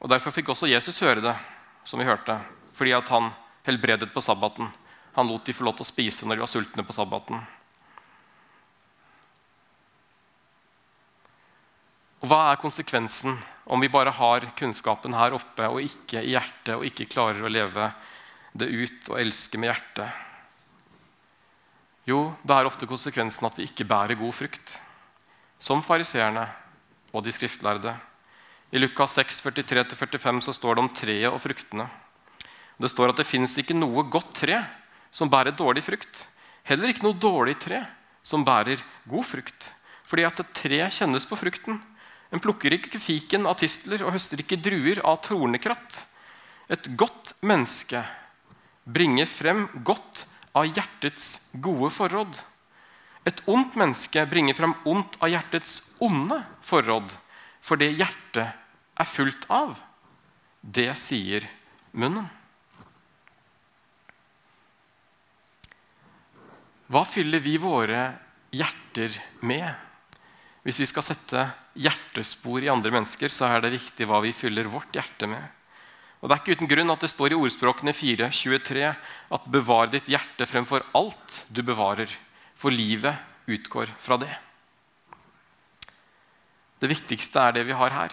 Og 0.00 0.08
Derfor 0.08 0.34
fikk 0.34 0.48
også 0.54 0.70
Jesus 0.70 1.00
høre 1.04 1.20
det, 1.22 1.34
som 1.84 2.00
vi 2.00 2.08
hørte, 2.08 2.38
fordi 2.74 2.94
at 2.96 3.10
han 3.12 3.28
helbredet 3.66 4.12
på 4.14 4.20
sabbaten. 4.20 4.70
Han 5.12 5.28
lot 5.28 5.44
de 5.46 5.54
få 5.54 5.66
lov 5.66 5.76
til 5.78 5.86
å 5.86 5.92
spise 5.92 6.26
når 6.26 6.38
de 6.38 6.44
var 6.44 6.50
sultne 6.50 6.84
på 6.86 6.96
sabbaten. 6.96 7.42
Og 12.22 12.30
Hva 12.30 12.52
er 12.52 12.60
konsekvensen 12.62 13.40
om 13.66 13.82
vi 13.82 13.90
bare 13.90 14.12
har 14.14 14.46
kunnskapen 14.58 15.14
her 15.18 15.34
oppe 15.34 15.66
og 15.66 15.82
ikke 15.82 16.22
i 16.22 16.36
hjertet, 16.36 16.76
og 16.76 16.86
ikke 16.86 17.10
klarer 17.10 17.42
å 17.42 17.50
leve 17.50 17.88
det 18.54 18.68
ut 18.70 19.10
og 19.10 19.18
elske 19.18 19.58
med 19.58 19.72
hjertet? 19.72 20.28
Jo, 22.06 22.32
det 22.42 22.54
er 22.54 22.66
ofte 22.66 22.86
konsekvensen 22.90 23.46
at 23.46 23.58
vi 23.58 23.66
ikke 23.68 23.86
bærer 23.86 24.18
god 24.18 24.34
frukt, 24.34 24.78
som 25.62 25.82
fariseerne 25.86 26.48
og 27.12 27.22
de 27.26 27.34
skriftlærde. 27.34 27.94
I 28.72 28.80
Lukas 28.80 29.14
6, 29.18 29.42
43-45 29.50 30.40
så 30.46 30.54
står 30.56 30.78
det 30.78 30.82
om 30.82 30.94
treet 30.94 31.30
og 31.30 31.42
fruktene. 31.42 31.90
Det 32.82 32.90
står 32.90 33.12
at 33.12 33.20
det 33.20 33.28
fins 33.28 33.54
ikke 33.60 33.76
noe 33.78 34.02
godt 34.10 34.34
tre 34.42 34.58
som 35.14 35.30
bærer 35.30 35.54
dårlig 35.54 35.84
frukt. 35.86 36.24
Heller 36.66 36.90
ikke 36.90 37.06
noe 37.06 37.18
dårlig 37.18 37.54
tre 37.62 37.84
som 38.26 38.42
bærer 38.46 38.82
god 39.10 39.26
frukt. 39.28 39.68
Fordi 40.08 40.26
at 40.26 40.42
et 40.42 40.54
tre 40.56 40.80
kjennes 40.90 41.26
på 41.28 41.38
frukten. 41.38 41.78
En 42.32 42.42
plukker 42.42 42.74
ikke 42.74 43.00
fiken 43.00 43.46
av 43.46 43.60
tistler 43.60 44.02
og 44.02 44.14
høster 44.16 44.40
ikke 44.42 44.58
druer 44.62 45.02
av 45.06 45.20
tornekratt. 45.26 46.02
Et 46.72 46.90
godt 46.98 47.34
menneske 47.44 48.02
bringer 48.88 49.28
frem 49.30 49.66
godt 49.86 50.24
av 50.56 50.66
hjertets 50.66 51.36
gode 51.52 51.92
forråd. 51.94 52.40
Et 53.28 53.42
ondt 53.46 53.76
menneske 53.78 54.26
bringer 54.26 54.58
frem 54.58 54.74
ondt 54.88 55.18
av 55.22 55.30
hjertets 55.30 55.78
onde 56.02 56.40
forråd. 56.66 57.14
For 57.62 57.78
det 57.78 57.92
hjertet 57.94 58.58
er 58.98 59.08
fullt 59.08 59.46
av, 59.52 59.76
det 60.62 60.90
sier 60.98 61.46
munnen. 61.94 62.26
Hva 66.92 67.06
fyller 67.08 67.40
vi 67.40 67.54
våre 67.56 68.10
hjerter 68.52 69.14
med? 69.40 69.64
Hvis 70.60 70.82
vi 70.82 70.88
skal 70.90 71.06
sette 71.06 71.46
hjertespor 71.80 72.60
i 72.60 72.68
andre 72.68 72.92
mennesker, 72.92 73.32
så 73.32 73.48
er 73.48 73.64
det 73.64 73.78
viktig 73.78 74.04
hva 74.10 74.20
vi 74.20 74.34
fyller 74.36 74.68
vårt 74.68 74.92
hjerte 74.92 75.30
med. 75.30 75.40
Og 76.20 76.28
Det 76.28 76.36
er 76.36 76.42
ikke 76.42 76.56
uten 76.58 76.70
grunn 76.70 76.92
at 76.92 77.00
det 77.00 77.10
står 77.10 77.32
i 77.32 77.38
ordspråkene 77.40 77.96
4.23 77.96 78.84
at 78.92 79.48
'bevar 79.48 79.88
ditt 79.90 80.06
hjerte 80.06 80.46
fremfor 80.46 80.84
alt 80.94 81.46
du 81.48 81.62
bevarer', 81.62 82.12
for 82.54 82.70
livet 82.70 83.16
utgår 83.48 83.88
fra 83.98 84.20
det. 84.20 84.36
Det 86.78 86.92
viktigste 86.92 87.40
er 87.40 87.52
det 87.52 87.66
vi 87.66 87.72
har 87.72 87.90
her. 87.90 88.12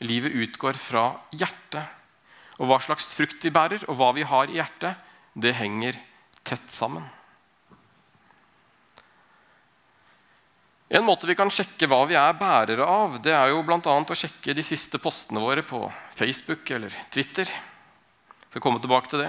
Livet 0.00 0.32
utgår 0.32 0.78
fra 0.78 1.20
hjertet. 1.32 1.84
Og 2.60 2.68
hva 2.68 2.78
slags 2.80 3.12
frukt 3.12 3.42
vi 3.44 3.50
bærer, 3.50 3.84
og 3.88 3.96
hva 3.96 4.14
vi 4.14 4.22
har 4.22 4.46
i 4.48 4.60
hjertet, 4.60 4.96
det 5.34 5.56
henger 5.56 5.98
tett 6.44 6.70
sammen. 6.72 7.04
En 10.92 11.04
måte 11.06 11.28
vi 11.28 11.36
kan 11.38 11.50
sjekke 11.54 11.86
hva 11.86 12.00
vi 12.10 12.16
er 12.18 12.34
bærere 12.34 12.82
av, 12.82 13.12
det 13.22 13.30
er 13.30 13.52
jo 13.52 13.60
bl.a. 13.62 13.78
å 13.78 14.16
sjekke 14.18 14.56
de 14.58 14.64
siste 14.66 14.98
postene 14.98 15.38
våre 15.38 15.62
på 15.62 15.84
Facebook 16.18 16.66
eller 16.74 16.96
Twitter. 17.14 17.46
Jeg 17.46 18.48
skal 18.50 18.64
komme 18.64 18.82
tilbake 18.82 19.12
til 19.12 19.22
det. 19.22 19.28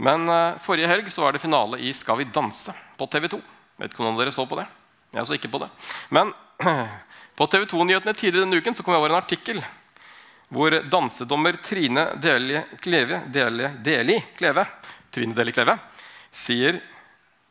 Men 0.00 0.24
uh, 0.32 0.56
forrige 0.64 0.88
helg 0.88 1.10
så 1.12 1.26
var 1.26 1.36
det 1.36 1.42
finale 1.42 1.76
i 1.84 1.92
Skal 1.92 2.22
vi 2.22 2.30
danse 2.32 2.72
på 2.96 3.08
TV 3.12 3.28
2. 3.34 3.40
Vet 3.82 3.92
ikke 3.92 4.08
om 4.08 4.16
dere 4.16 4.32
så 4.32 4.48
på 4.48 4.56
det. 4.56 4.64
Jeg 5.12 5.28
så 5.28 5.36
ikke 5.36 5.52
på 5.52 5.60
det. 5.60 5.68
Men 6.08 6.32
på 7.38 7.50
TV 7.52 7.68
2-nyhetene 7.68 8.16
tidligere 8.16 8.46
denne 8.46 8.64
uken 8.64 8.78
så 8.78 8.86
kom 8.86 8.96
jeg 8.96 9.04
over 9.04 9.12
en 9.12 9.20
artikkel 9.20 9.60
hvor 10.48 10.72
dansedommer 10.88 11.58
Trine 11.60 12.06
Deli 12.16 12.62
Kleve, 12.80 13.26
Deli, 13.28 13.68
Deli 13.84 14.16
Kleve, 14.38 14.64
Trine 15.12 15.36
Deli 15.36 15.52
Kleve 15.52 15.76
sier 16.32 16.80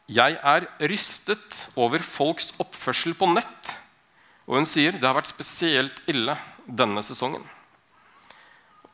jeg 0.08 0.38
er 0.40 0.66
rystet 0.88 1.68
over 1.76 2.00
folks 2.00 2.54
oppførsel 2.64 3.16
på 3.20 3.28
nett. 3.34 3.74
Og 4.48 4.62
hun 4.62 4.68
sier 4.70 4.96
det 4.96 5.04
har 5.04 5.18
vært 5.18 5.34
spesielt 5.34 6.00
ille 6.08 6.38
denne 6.64 7.04
sesongen. 7.04 7.44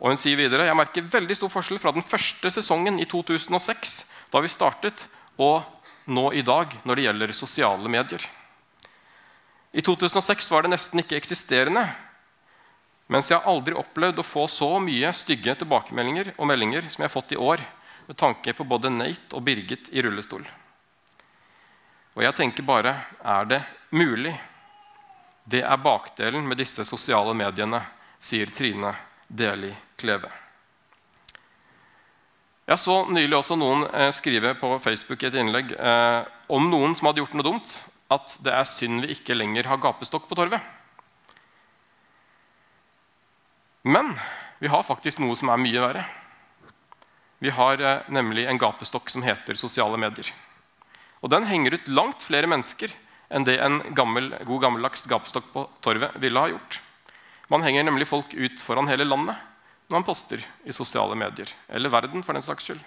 Og 0.01 0.09
hun 0.09 0.19
sier 0.19 0.39
videre 0.39 0.65
jeg 0.65 0.77
merker 0.77 1.05
veldig 1.13 1.37
stor 1.37 1.51
forskjell 1.53 1.81
fra 1.81 1.93
den 1.93 2.05
første 2.05 2.49
sesongen 2.51 2.97
i 2.99 3.05
2006, 3.09 3.99
da 4.33 4.41
vi 4.41 4.49
startet, 4.51 5.05
og 5.37 5.61
nå 6.09 6.31
i 6.33 6.41
dag 6.43 6.73
når 6.83 6.97
det 6.97 7.05
gjelder 7.05 7.35
sosiale 7.37 7.91
medier. 7.91 8.25
I 9.73 9.81
2006 9.85 10.49
var 10.51 10.65
det 10.65 10.73
nesten 10.73 11.01
ikke 11.01 11.17
eksisterende. 11.17 11.85
Mens 13.13 13.29
jeg 13.29 13.37
har 13.37 13.49
aldri 13.49 13.77
opplevd 13.77 14.19
å 14.21 14.25
få 14.25 14.47
så 14.49 14.75
mye 14.81 15.13
stygge 15.15 15.55
tilbakemeldinger 15.61 16.33
og 16.37 16.49
meldinger 16.49 16.89
som 16.89 17.03
jeg 17.03 17.09
har 17.09 17.15
fått 17.15 17.37
i 17.37 17.39
år, 17.39 17.61
med 18.09 18.19
tanke 18.19 18.53
på 18.57 18.65
både 18.67 18.91
Nate 18.91 19.37
og 19.37 19.45
Birgit 19.45 19.87
i 19.93 20.03
rullestol. 20.03 20.43
Og 22.13 22.21
jeg 22.21 22.35
tenker 22.37 22.65
bare 22.65 22.93
er 23.19 23.49
det 23.49 23.61
mulig? 23.89 24.33
Det 25.43 25.63
er 25.65 25.81
bakdelen 25.81 26.45
med 26.47 26.61
disse 26.61 26.85
sosiale 26.85 27.33
mediene, 27.35 27.81
sier 28.21 28.51
Trine 28.53 28.93
Deli 29.27 29.73
Kleve. 29.99 30.29
Jeg 32.63 32.79
så 32.79 33.01
nylig 33.11 33.35
også 33.35 33.57
noen 33.59 33.83
eh, 33.89 34.11
skrive 34.15 34.53
på 34.55 34.69
Facebook 34.79 35.23
i 35.23 35.27
et 35.27 35.35
innlegg 35.35 35.73
eh, 35.75 36.21
om 36.47 36.69
noen 36.71 36.95
som 36.95 37.09
hadde 37.09 37.19
gjort 37.19 37.35
noe 37.35 37.47
dumt, 37.49 37.73
at 38.13 38.37
det 38.45 38.53
er 38.55 38.69
synd 38.69 39.03
vi 39.03 39.17
ikke 39.17 39.35
lenger 39.35 39.67
har 39.67 39.81
gapestokk 39.83 40.29
på 40.29 40.37
torvet. 40.39 40.63
Men 43.83 44.13
vi 44.63 44.71
har 44.71 44.85
faktisk 44.87 45.19
noe 45.19 45.35
som 45.35 45.51
er 45.51 45.59
mye 45.59 45.83
verre. 45.83 46.05
Vi 47.43 47.51
har 47.51 47.83
eh, 47.83 48.07
nemlig 48.15 48.47
en 48.47 48.61
gapestokk 48.61 49.11
som 49.11 49.25
heter 49.27 49.59
sosiale 49.59 49.99
medier. 49.99 50.31
Og 51.23 51.31
den 51.31 51.47
henger 51.47 51.77
ut 51.77 51.87
langt 51.87 52.23
flere 52.25 52.49
mennesker 52.51 52.91
enn 53.33 53.45
det 53.47 53.55
en 53.63 53.79
gammel, 53.95 54.33
god 54.45 54.65
gammeldags 54.65 55.07
gapestokk 55.09 55.47
på 55.53 55.63
torvet 55.81 56.17
ville 56.21 56.39
ha 56.39 56.51
gjort. 56.51 56.81
Man 57.49 57.63
henger 57.63 57.87
nemlig 57.87 58.09
folk 58.09 58.33
ut 58.33 58.61
foran 58.61 58.89
hele 58.91 59.07
landet 59.07 59.39
når 59.87 59.95
man 59.99 60.05
poster 60.07 60.43
i 60.67 60.75
sosiale 60.75 61.15
medier. 61.15 61.49
Eller 61.69 61.91
verden, 61.91 62.23
for 62.23 62.35
den 62.35 62.45
saks 62.45 62.67
skyld. 62.67 62.83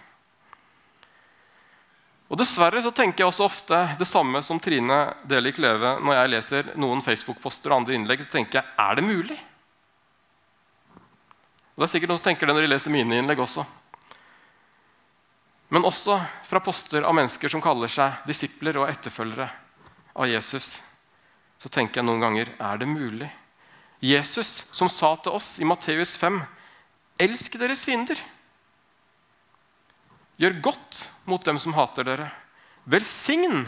Og 2.26 2.38
Dessverre 2.40 2.81
så 2.83 2.90
tenker 2.90 3.23
jeg 3.23 3.31
også 3.31 3.47
ofte 3.47 3.78
det 4.00 4.09
samme 4.11 4.40
som 4.43 4.59
Trine 4.62 4.99
Delik 5.31 5.61
Leve 5.62 5.97
når 6.02 6.16
jeg 6.19 6.33
leser 6.33 6.71
noen 6.81 7.05
Facebook-poster 7.05 7.71
og 7.71 7.83
andre 7.83 7.95
innlegg. 7.95 8.25
så 8.25 8.33
tenker 8.38 8.61
jeg, 8.61 8.66
Er 8.78 8.97
det 8.99 9.05
mulig? 9.07 9.38
Og 11.76 11.83
Det 11.83 11.87
er 11.87 11.93
sikkert 11.93 12.11
noen 12.11 12.19
som 12.19 12.25
tenker 12.25 12.47
det 12.47 12.55
når 12.57 12.66
de 12.66 12.73
leser 12.73 12.90
mine 12.90 13.21
innlegg 13.21 13.38
også. 13.38 13.66
Men 15.76 15.85
også 15.85 16.14
fra 16.49 16.61
poster 16.64 17.04
av 17.04 17.12
mennesker 17.12 17.52
som 17.52 17.61
kaller 17.61 17.90
seg 17.92 18.23
disipler 18.25 18.78
og 18.80 18.88
etterfølgere 18.88 19.50
av 20.16 20.30
Jesus. 20.30 20.78
Så 21.61 21.68
tenker 21.68 22.00
jeg 22.00 22.06
noen 22.09 22.23
ganger 22.23 22.49
er 22.56 22.78
det 22.80 22.87
mulig? 22.88 23.28
Jesus 24.00 24.62
som 24.73 24.88
sa 24.88 25.11
til 25.21 25.37
oss 25.37 25.59
i 25.61 25.68
Matteus 25.68 26.14
5.: 26.16 26.38
Elsk 27.21 27.59
deres 27.61 27.85
fiender. 27.85 28.16
Gjør 30.40 30.56
godt 30.64 31.02
mot 31.28 31.45
dem 31.45 31.61
som 31.61 31.76
hater 31.76 32.09
dere. 32.09 32.30
Velsign 32.88 33.66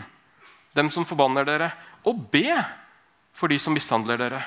dem 0.72 0.88
som 0.88 1.04
forbanner 1.04 1.44
dere, 1.44 1.74
og 2.08 2.24
be 2.32 2.56
for 3.36 3.52
de 3.52 3.60
som 3.60 3.76
mishandler 3.76 4.16
dere. 4.16 4.40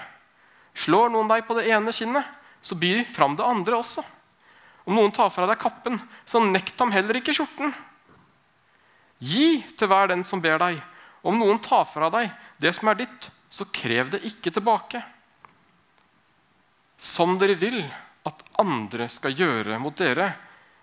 Slår 0.74 1.14
noen 1.14 1.30
deg 1.30 1.46
på 1.46 1.60
det 1.62 1.70
ene 1.70 1.94
kinnet, 1.94 2.26
så 2.58 2.74
by 2.74 3.04
fram 3.14 3.38
det 3.38 3.46
andre 3.46 3.78
også. 3.84 4.02
Om 4.86 4.98
noen 4.98 5.14
tar 5.14 5.30
fra 5.34 5.48
deg 5.50 5.60
kappen, 5.62 6.00
så 6.26 6.42
nekt 6.44 6.80
ham 6.82 6.94
heller 6.94 7.20
ikke 7.20 7.36
skjorten. 7.36 7.74
Gi 9.22 9.62
til 9.78 9.90
hver 9.92 10.10
den 10.10 10.24
som 10.26 10.42
ber 10.42 10.58
deg. 10.62 10.80
Om 11.22 11.38
noen 11.38 11.60
tar 11.62 11.86
fra 11.90 12.10
deg 12.14 12.32
det 12.62 12.74
som 12.78 12.90
er 12.90 13.04
ditt, 13.04 13.30
så 13.52 13.68
krev 13.70 14.10
det 14.14 14.24
ikke 14.26 14.54
tilbake. 14.54 15.04
Som 17.02 17.38
dere 17.42 17.58
vil 17.58 17.84
at 18.26 18.42
andre 18.62 19.08
skal 19.10 19.36
gjøre 19.38 19.78
mot 19.82 19.98
dere, 19.98 20.32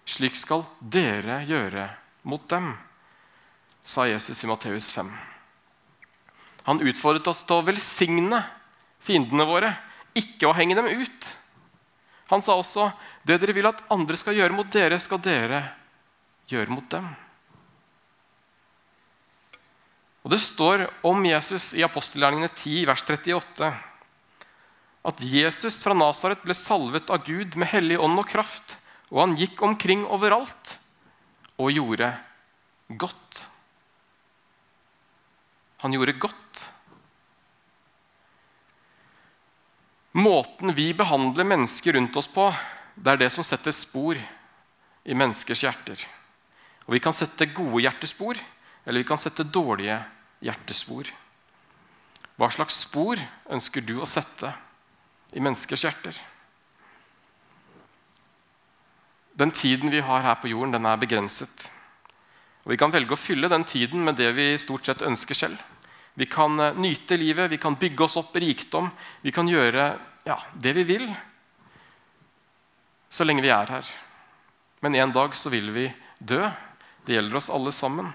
slik 0.09 0.39
skal 0.39 0.65
dere 0.81 1.43
gjøre 1.47 1.89
mot 2.29 2.45
dem, 2.51 2.73
sa 3.85 4.07
Jesus 4.09 4.43
i 4.45 4.51
Matteus 4.51 4.91
5. 4.95 5.11
Han 6.69 6.83
utfordret 6.85 7.29
oss 7.31 7.45
til 7.47 7.59
å 7.59 7.65
velsigne 7.65 8.43
fiendene 9.05 9.47
våre, 9.49 9.73
ikke 10.19 10.51
å 10.51 10.57
henge 10.57 10.77
dem 10.77 10.91
ut. 10.91 11.29
Han 12.29 12.45
sa 12.45 12.59
også 12.59 12.91
det 13.27 13.39
dere 13.41 13.55
vil 13.57 13.69
at 13.71 13.81
andre 13.93 14.17
skal 14.21 14.37
gjøre 14.37 14.55
mot 14.55 14.69
dere, 14.73 15.01
skal 15.01 15.21
dere 15.25 15.63
gjøre 16.49 16.73
mot 16.73 16.87
dem. 16.93 17.09
Og 20.25 20.33
Det 20.33 20.41
står 20.43 20.89
om 21.09 21.25
Jesus 21.25 21.71
i 21.73 21.85
apostelgjerningene 21.87 22.51
10, 22.53 22.83
vers 22.89 23.05
38, 23.07 23.69
at 25.09 25.23
Jesus 25.25 25.79
fra 25.81 25.95
Nasaret 25.97 26.43
ble 26.45 26.57
salvet 26.59 27.09
av 27.09 27.23
Gud 27.25 27.57
med 27.57 27.71
hellig 27.71 27.97
ånd 27.97 28.21
og 28.21 28.29
kraft, 28.29 28.77
og 29.09 29.23
han 29.23 29.37
gikk 29.41 29.63
omkring 29.65 30.03
overalt 30.05 30.75
og 31.57 31.73
gjorde 31.73 32.11
godt. 33.01 33.47
Han 35.81 35.95
gjorde 35.97 36.19
godt. 36.21 36.65
Måten 40.13 40.73
vi 40.75 40.95
behandler 40.97 41.45
mennesker 41.45 41.93
rundt 41.93 42.17
oss 42.17 42.29
på, 42.33 42.49
det 42.97 43.13
er 43.13 43.21
det 43.21 43.33
som 43.35 43.45
setter 43.47 43.75
spor 43.75 44.19
i 45.05 45.15
menneskers 45.17 45.63
hjerter. 45.67 46.01
Og 46.89 46.95
Vi 46.97 47.01
kan 47.05 47.13
sette 47.13 47.51
gode 47.53 47.83
hjertespor, 47.85 48.39
eller 48.87 49.05
vi 49.05 49.09
kan 49.09 49.21
sette 49.21 49.45
dårlige 49.45 50.01
hjertespor. 50.41 51.11
Hva 52.39 52.49
slags 52.55 52.81
spor 52.87 53.21
ønsker 53.51 53.85
du 53.85 53.99
å 54.01 54.09
sette 54.09 54.55
i 55.37 55.43
menneskers 55.43 55.85
hjerter? 55.85 56.17
Den 59.39 59.53
tiden 59.55 59.91
vi 59.91 60.01
har 60.01 60.25
her 60.25 60.39
på 60.41 60.51
jorden, 60.51 60.73
den 60.73 60.87
er 60.87 60.97
begrenset. 60.99 61.69
Og 62.65 62.73
Vi 62.73 62.79
kan 62.81 62.93
velge 62.93 63.15
å 63.15 63.21
fylle 63.21 63.49
den 63.49 63.65
tiden 63.65 64.03
med 64.05 64.17
det 64.17 64.33
vi 64.35 64.57
stort 64.59 64.87
sett 64.87 65.03
ønsker 65.03 65.35
selv. 65.35 65.59
Vi 66.19 66.27
kan 66.27 66.61
eh, 66.61 66.75
nyte 66.75 67.17
livet, 67.17 67.51
vi 67.51 67.61
kan 67.63 67.79
bygge 67.79 68.05
oss 68.05 68.17
opp 68.19 68.37
rikdom. 68.37 68.91
Vi 69.23 69.33
kan 69.33 69.49
gjøre 69.49 69.93
ja, 70.27 70.39
det 70.59 70.75
vi 70.81 70.83
vil 70.89 71.11
så 73.09 73.25
lenge 73.25 73.45
vi 73.45 73.53
er 73.55 73.71
her. 73.71 73.91
Men 74.81 74.97
en 74.99 75.13
dag 75.15 75.37
så 75.37 75.51
vil 75.53 75.71
vi 75.73 75.87
dø. 76.19 76.43
Det 77.07 77.15
gjelder 77.15 77.39
oss 77.39 77.51
alle 77.51 77.73
sammen. 77.73 78.11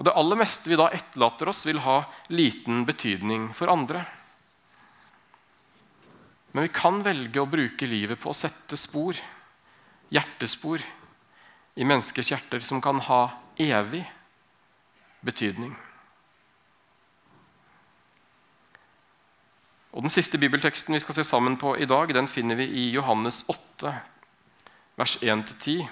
Og 0.00 0.06
Det 0.08 0.16
aller 0.16 0.40
meste 0.40 0.72
vi 0.72 0.78
da 0.80 0.88
etterlater 0.96 1.50
oss, 1.52 1.60
vil 1.68 1.82
ha 1.84 1.98
liten 2.32 2.86
betydning 2.88 3.50
for 3.54 3.68
andre. 3.68 4.06
Men 6.52 6.66
vi 6.66 6.72
kan 6.74 7.02
velge 7.04 7.42
å 7.42 7.46
bruke 7.46 7.86
livet 7.86 8.18
på 8.18 8.32
å 8.32 8.36
sette 8.36 8.80
spor, 8.80 9.20
hjertespor, 10.10 10.80
i 11.76 11.84
menneskers 11.84 12.32
hjerter 12.32 12.64
som 12.64 12.80
kan 12.82 12.98
ha 13.06 13.20
evig 13.60 14.02
betydning. 15.20 15.76
Og 19.90 20.04
Den 20.06 20.12
siste 20.12 20.38
bibelteksten 20.38 20.94
vi 20.94 21.00
skal 21.02 21.16
se 21.16 21.24
sammen 21.26 21.56
på 21.58 21.74
i 21.74 21.86
dag, 21.88 22.12
den 22.14 22.28
finner 22.30 22.54
vi 22.54 22.68
i 22.68 22.90
Johannes 22.94 23.42
8, 23.50 23.90
vers 25.00 25.16
1-10, 25.18 25.88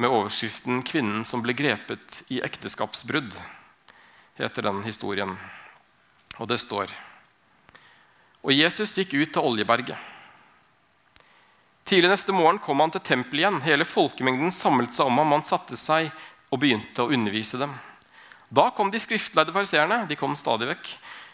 med 0.00 0.08
overskriften 0.08 0.80
'Kvinnen 0.82 1.24
som 1.28 1.42
ble 1.44 1.52
grepet 1.52 2.22
i 2.32 2.40
ekteskapsbrudd', 2.40 3.36
heter 4.40 4.62
den 4.62 4.82
historien. 4.82 5.36
Og 6.38 6.48
det 6.48 6.60
står 6.60 6.88
Og 8.42 8.52
Jesus 8.56 8.96
gikk 8.96 9.12
ut 9.12 9.32
til 9.32 9.42
Oljeberget. 9.42 9.98
Tidlig 11.84 12.08
neste 12.08 12.32
morgen 12.32 12.58
kom 12.58 12.80
han 12.80 12.90
til 12.90 13.02
tempelet 13.04 13.42
igjen. 13.42 13.60
Hele 13.60 13.84
folkemengden 13.84 14.50
samlet 14.50 14.94
seg 14.94 15.10
om 15.10 15.18
ham. 15.18 15.32
Han 15.32 15.44
satte 15.44 15.76
seg 15.76 16.08
og 16.48 16.60
begynte 16.62 17.02
å 17.02 17.12
undervise 17.12 17.58
dem. 17.60 17.74
Da 18.48 18.70
kom 18.70 18.90
de 18.90 18.98
skriftlærde 19.02 19.52
fariseerne. 19.52 20.06
De 20.08 20.16
kom 20.16 20.32
stadig 20.38 20.70
vekk. 20.70 20.88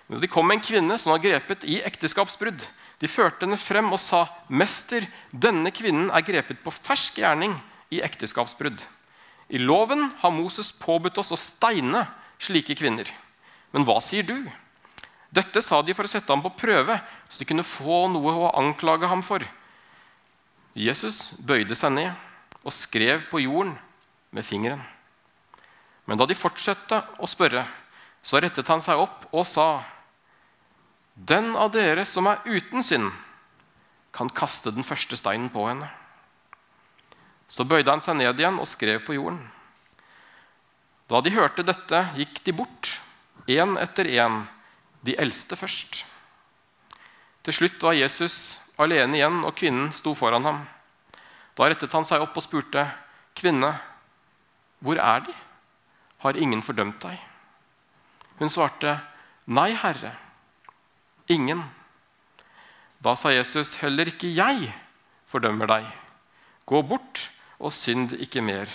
De 0.06 0.28
kom 0.30 0.46
med 0.46 0.60
en 0.60 0.66
kvinne 0.66 0.98
som 1.02 1.10
var 1.10 1.22
grepet 1.22 1.64
i 1.66 1.80
ekteskapsbrudd. 1.82 2.62
De 3.02 3.08
førte 3.10 3.42
henne 3.42 3.58
frem 3.58 3.90
og 3.92 3.98
sa, 4.00 4.28
'Mester, 4.48 5.08
denne 5.32 5.72
kvinnen 5.74 6.10
er 6.10 6.22
grepet 6.22 6.62
på 6.62 6.70
fersk 6.70 7.18
gjerning 7.18 7.58
i 7.90 8.00
ekteskapsbrudd.' 8.00 8.86
I 9.50 9.58
loven 9.58 10.10
har 10.18 10.30
Moses 10.30 10.72
påbudt 10.72 11.18
oss 11.18 11.30
å 11.30 11.38
steine 11.38 12.06
slike 12.38 12.74
kvinner. 12.74 13.06
Men 13.72 13.84
hva 13.86 14.00
sier 14.02 14.26
du? 14.26 14.50
Dette 15.30 15.62
sa 15.62 15.82
de 15.82 15.94
for 15.94 16.06
å 16.06 16.10
sette 16.10 16.32
ham 16.32 16.42
på 16.42 16.54
prøve, 16.58 17.00
så 17.28 17.38
de 17.38 17.46
kunne 17.46 17.66
få 17.66 18.06
noe 18.10 18.32
å 18.32 18.54
anklage 18.58 19.06
ham 19.06 19.22
for. 19.22 19.42
Jesus 20.74 21.32
bøyde 21.38 21.74
seg 21.74 21.92
ned 21.92 22.12
og 22.64 22.74
skrev 22.74 23.28
på 23.30 23.42
jorden 23.44 23.76
med 24.34 24.44
fingeren. 24.44 24.82
Men 26.06 26.18
da 26.18 26.26
de 26.26 26.34
fortsatte 26.38 27.02
å 27.18 27.26
spørre, 27.30 27.66
så 28.22 28.40
rettet 28.42 28.68
han 28.68 28.82
seg 28.82 28.98
opp 28.98 29.28
og 29.32 29.46
sa:" 29.46 29.84
Den 31.16 31.54
av 31.56 31.70
dere 31.72 32.04
som 32.04 32.28
er 32.28 32.42
uten 32.44 32.84
synd, 32.84 33.08
kan 34.12 34.28
kaste 34.28 34.72
den 34.72 34.84
første 34.84 35.16
steinen 35.16 35.48
på 35.52 35.64
henne. 35.64 35.88
Så 37.48 37.64
bøyde 37.64 37.88
han 37.88 38.02
seg 38.04 38.18
ned 38.18 38.36
igjen 38.36 38.60
og 38.60 38.68
skrev 38.68 39.00
på 39.06 39.16
jorden. 39.16 39.40
Da 41.08 41.22
de 41.22 41.32
hørte 41.32 41.64
dette, 41.64 42.02
gikk 42.18 42.42
de 42.44 42.52
bort, 42.56 42.90
én 43.48 43.76
etter 43.80 44.08
én, 44.10 44.42
de 45.06 45.14
eldste 45.16 45.56
først. 45.56 46.02
Til 47.46 47.54
slutt 47.54 47.84
var 47.86 47.96
Jesus 47.96 48.58
alene 48.76 49.16
igjen, 49.16 49.40
og 49.46 49.54
kvinnen 49.56 49.92
sto 49.94 50.12
foran 50.18 50.44
ham. 50.44 50.64
Da 51.56 51.70
rettet 51.70 51.94
han 51.96 52.04
seg 52.04 52.20
opp 52.20 52.36
og 52.36 52.44
spurte, 52.44 52.90
'Kvinne, 53.36 53.78
hvor 54.80 54.96
er 54.96 55.20
De? 55.20 55.34
Har 56.18 56.36
ingen 56.36 56.62
fordømt 56.62 57.00
deg?' 57.00 57.20
Hun 58.38 58.50
svarte, 58.50 59.00
'Nei, 59.46 59.72
Herre.' 59.72 60.25
Ingen. 61.26 61.62
Da 62.98 63.16
sa 63.16 63.32
Jesus, 63.32 63.76
'Heller 63.76 64.08
ikke 64.08 64.30
jeg 64.30 64.72
fordømmer 65.26 65.66
deg. 65.66 65.86
Gå 66.66 66.82
bort 66.82 67.28
og 67.58 67.72
synd 67.72 68.14
ikke 68.18 68.42
mer 68.42 68.70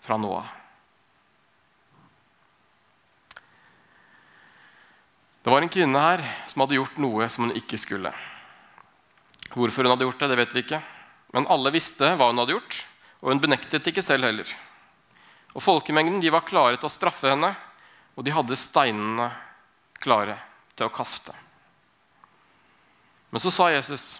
fra 0.00 0.16
nå 0.16 0.32
av.' 0.40 0.52
Det 5.46 5.52
var 5.52 5.62
en 5.62 5.70
kvinne 5.70 6.00
her 6.02 6.24
som 6.50 6.64
hadde 6.64 6.74
gjort 6.74 6.96
noe 6.98 7.28
som 7.30 7.46
hun 7.46 7.54
ikke 7.54 7.78
skulle. 7.78 8.10
Hvorfor 9.54 9.86
hun 9.86 9.92
hadde 9.94 10.02
gjort 10.08 10.18
det, 10.18 10.28
det 10.32 10.38
vet 10.40 10.54
vi 10.56 10.62
ikke. 10.64 10.82
Men 11.32 11.46
alle 11.46 11.70
visste 11.70 12.16
hva 12.18 12.32
hun 12.32 12.40
hadde 12.42 12.56
gjort, 12.56 12.80
og 13.22 13.30
hun 13.30 13.40
benektet 13.40 13.86
ikke 13.86 14.02
selv 14.02 14.26
heller. 14.26 14.50
Og 15.54 15.62
Folkemengden 15.62 16.18
de 16.20 16.32
var 16.34 16.42
klare 16.48 16.80
til 16.80 16.90
å 16.90 16.92
straffe 16.92 17.30
henne, 17.30 17.54
og 18.18 18.26
de 18.26 18.34
hadde 18.34 18.58
steinene 18.58 19.30
klare 20.02 20.34
til 20.74 20.88
å 20.88 20.92
kaste. 20.92 21.30
Men 23.36 23.40
så 23.40 23.50
sa 23.52 23.66
Jesus 23.68 24.14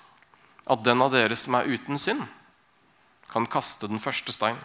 at 0.68 0.82
den 0.84 1.00
av 1.00 1.08
dere 1.08 1.32
som 1.40 1.54
er 1.56 1.64
uten 1.72 1.96
synd, 1.96 2.26
kan 3.32 3.46
kaste 3.48 3.88
den 3.88 3.96
første 3.96 4.28
steinen. 4.28 4.58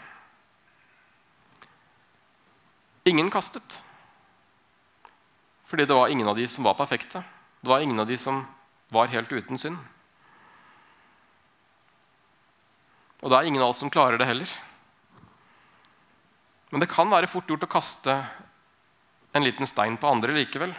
Ingen 3.07 3.29
kastet. 3.31 3.77
Fordi 5.63 5.85
det 5.87 5.95
var 5.95 6.11
ingen 6.11 6.27
av 6.27 6.35
de 6.35 6.49
som 6.51 6.67
var 6.67 6.75
perfekte. 6.75 7.21
Det 7.61 7.71
var 7.71 7.79
ingen 7.79 8.03
av 8.03 8.09
de 8.09 8.17
som 8.19 8.41
var 8.91 9.07
helt 9.13 9.31
uten 9.31 9.55
synd. 9.61 9.77
Og 13.21 13.31
det 13.31 13.37
er 13.37 13.47
ingen 13.47 13.63
av 13.63 13.71
oss 13.71 13.79
som 13.79 13.93
klarer 13.93 14.19
det 14.19 14.27
heller. 14.27 14.51
Men 16.75 16.83
det 16.83 16.89
kan 16.91 17.07
være 17.07 17.31
fort 17.31 17.47
gjort 17.47 17.63
å 17.69 17.71
kaste 17.71 18.17
en 19.31 19.47
liten 19.47 19.71
stein 19.71 19.95
på 19.95 20.11
andre 20.11 20.35
likevel. 20.35 20.75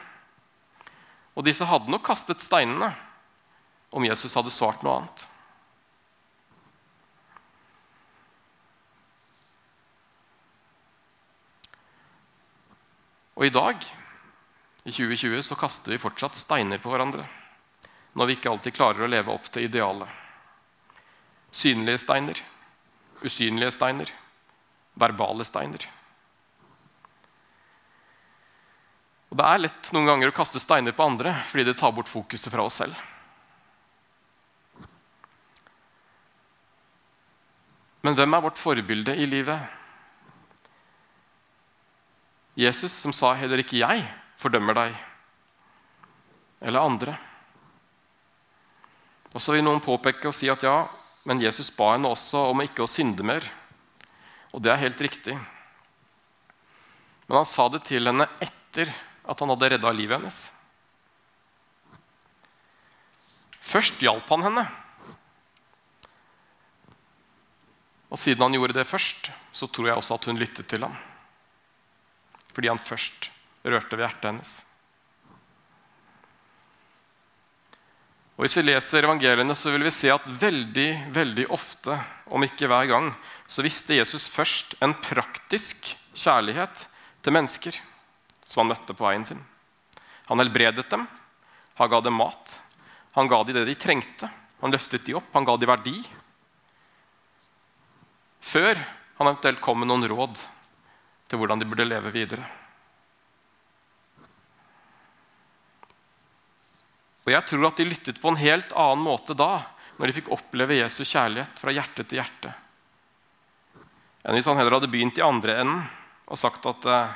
Og 1.40 1.48
disse 1.48 1.64
hadde 1.72 1.88
nok 1.88 2.04
kastet 2.10 2.44
steinene 2.44 2.92
om 3.92 4.04
Jesus 4.04 4.34
hadde 4.34 4.50
svart 4.50 4.82
noe 4.82 5.02
annet. 5.02 5.26
Og 13.36 13.48
i 13.48 13.52
dag, 13.52 13.84
i 14.84 14.92
2020, 14.92 15.40
så 15.44 15.56
kaster 15.58 15.92
vi 15.92 16.00
fortsatt 16.00 16.40
steiner 16.40 16.80
på 16.80 16.92
hverandre 16.92 17.28
når 18.12 18.28
vi 18.28 18.34
ikke 18.36 18.50
alltid 18.52 18.76
klarer 18.76 19.06
å 19.06 19.08
leve 19.08 19.32
opp 19.32 19.46
til 19.48 19.64
idealet. 19.64 20.08
Synlige 21.52 22.02
steiner, 22.02 22.42
usynlige 23.24 23.72
steiner, 23.72 24.12
verbale 25.00 25.46
steiner. 25.48 25.86
Og 29.32 29.38
Det 29.40 29.48
er 29.48 29.62
lett 29.64 29.88
noen 29.96 30.10
ganger 30.10 30.28
å 30.28 30.36
kaste 30.36 30.60
steiner 30.60 30.92
på 30.92 31.06
andre 31.08 31.32
fordi 31.48 31.64
det 31.70 31.78
tar 31.80 31.94
bort 31.96 32.12
fokuset 32.12 32.52
fra 32.52 32.68
oss 32.68 32.76
selv. 32.82 32.96
Men 38.02 38.18
hvem 38.18 38.34
er 38.34 38.42
vårt 38.42 38.58
forbilde 38.58 39.14
i 39.14 39.26
livet? 39.30 39.62
Jesus, 42.58 42.92
som 42.92 43.12
sa 43.12 43.32
'heller 43.34 43.62
ikke 43.62 43.78
jeg 43.78 44.04
fordømmer 44.36 44.74
deg', 44.74 44.96
eller 46.60 46.80
andre. 46.80 47.18
Og 49.34 49.40
Så 49.40 49.52
vil 49.52 49.64
noen 49.64 49.80
påpeke 49.80 50.28
og 50.28 50.34
si 50.34 50.48
at 50.48 50.62
ja, 50.62 50.88
men 51.24 51.40
Jesus 51.40 51.70
ba 51.70 51.92
henne 51.94 52.10
også 52.10 52.50
om 52.50 52.60
ikke 52.60 52.82
å 52.84 52.90
synde 52.90 53.22
mer. 53.22 53.46
Og 54.52 54.60
det 54.62 54.72
er 54.72 54.82
helt 54.82 55.00
riktig. 55.00 55.38
Men 57.28 57.36
han 57.36 57.48
sa 57.48 57.68
det 57.68 57.84
til 57.84 58.04
henne 58.04 58.28
etter 58.40 58.92
at 59.24 59.40
han 59.40 59.48
hadde 59.48 59.70
redda 59.72 59.92
livet 59.94 60.18
hennes. 60.18 60.52
Først 63.62 64.02
hjalp 64.02 64.28
han 64.28 64.42
henne. 64.42 64.66
Og 68.12 68.20
siden 68.20 68.44
han 68.44 68.52
gjorde 68.58 68.76
det 68.76 68.88
først, 68.88 69.30
så 69.56 69.68
tror 69.68 69.88
jeg 69.88 69.96
også 69.96 70.18
at 70.18 70.28
hun 70.28 70.40
lyttet 70.40 70.68
til 70.68 70.84
ham. 70.84 70.92
Fordi 72.52 72.68
han 72.68 72.82
først 72.82 73.30
rørte 73.64 73.96
ved 73.96 74.04
hjertet 74.04 74.28
hennes. 74.28 74.52
Og 78.36 78.44
Hvis 78.44 78.56
vi 78.58 78.64
leser 78.66 79.06
evangeliene, 79.06 79.54
så 79.56 79.72
vil 79.72 79.86
vi 79.86 79.94
se 79.94 80.10
at 80.12 80.26
veldig 80.26 80.88
veldig 81.14 81.46
ofte, 81.52 81.96
om 82.26 82.44
ikke 82.44 82.68
hver 82.68 82.88
gang, 82.90 83.12
så 83.46 83.64
visste 83.64 83.96
Jesus 83.96 84.28
først 84.32 84.74
en 84.82 84.94
praktisk 85.04 85.92
kjærlighet 86.12 86.86
til 87.22 87.36
mennesker 87.36 87.76
som 88.44 88.64
han 88.64 88.72
møtte 88.72 88.96
på 88.96 89.06
veien 89.06 89.24
sin. 89.28 89.40
Han 90.28 90.40
helbredet 90.42 90.88
dem, 90.90 91.06
han 91.78 91.92
ga 91.92 92.00
dem 92.04 92.18
mat, 92.18 92.58
han 93.16 93.28
ga 93.28 93.42
dem 93.44 93.56
det 93.56 93.68
de 93.68 93.76
trengte. 93.78 94.28
Han 94.62 94.72
løftet 94.72 95.04
dem 95.06 95.18
opp, 95.18 95.30
han 95.34 95.46
ga 95.46 95.56
dem 95.58 95.68
verdi. 95.68 95.96
Før 98.42 98.74
han 99.18 99.28
eventuelt 99.28 99.62
kom 99.62 99.80
med 99.80 99.90
noen 99.90 100.08
råd 100.10 100.40
til 101.30 101.40
hvordan 101.40 101.62
de 101.62 101.68
burde 101.68 101.86
leve 101.86 102.12
videre. 102.12 102.44
Og 107.22 107.30
jeg 107.30 107.46
tror 107.46 107.68
at 107.68 107.78
de 107.78 107.86
lyttet 107.86 108.18
på 108.20 108.32
en 108.32 108.40
helt 108.40 108.74
annen 108.74 109.04
måte 109.06 109.36
da, 109.38 109.68
når 109.96 110.10
de 110.10 110.16
fikk 110.18 110.32
oppleve 110.34 110.80
Jesus 110.80 111.12
kjærlighet 111.12 111.60
fra 111.60 111.74
hjerte 111.74 112.02
til 112.02 112.18
hjerte, 112.18 112.50
enn 114.22 114.36
hvis 114.36 114.46
han 114.50 114.58
heller 114.58 114.76
hadde 114.78 114.90
begynt 114.90 115.18
i 115.18 115.24
andre 115.24 115.56
enden 115.62 115.84
og 116.30 116.38
sagt 116.38 116.66
at 116.70 116.86
eh, 116.88 117.14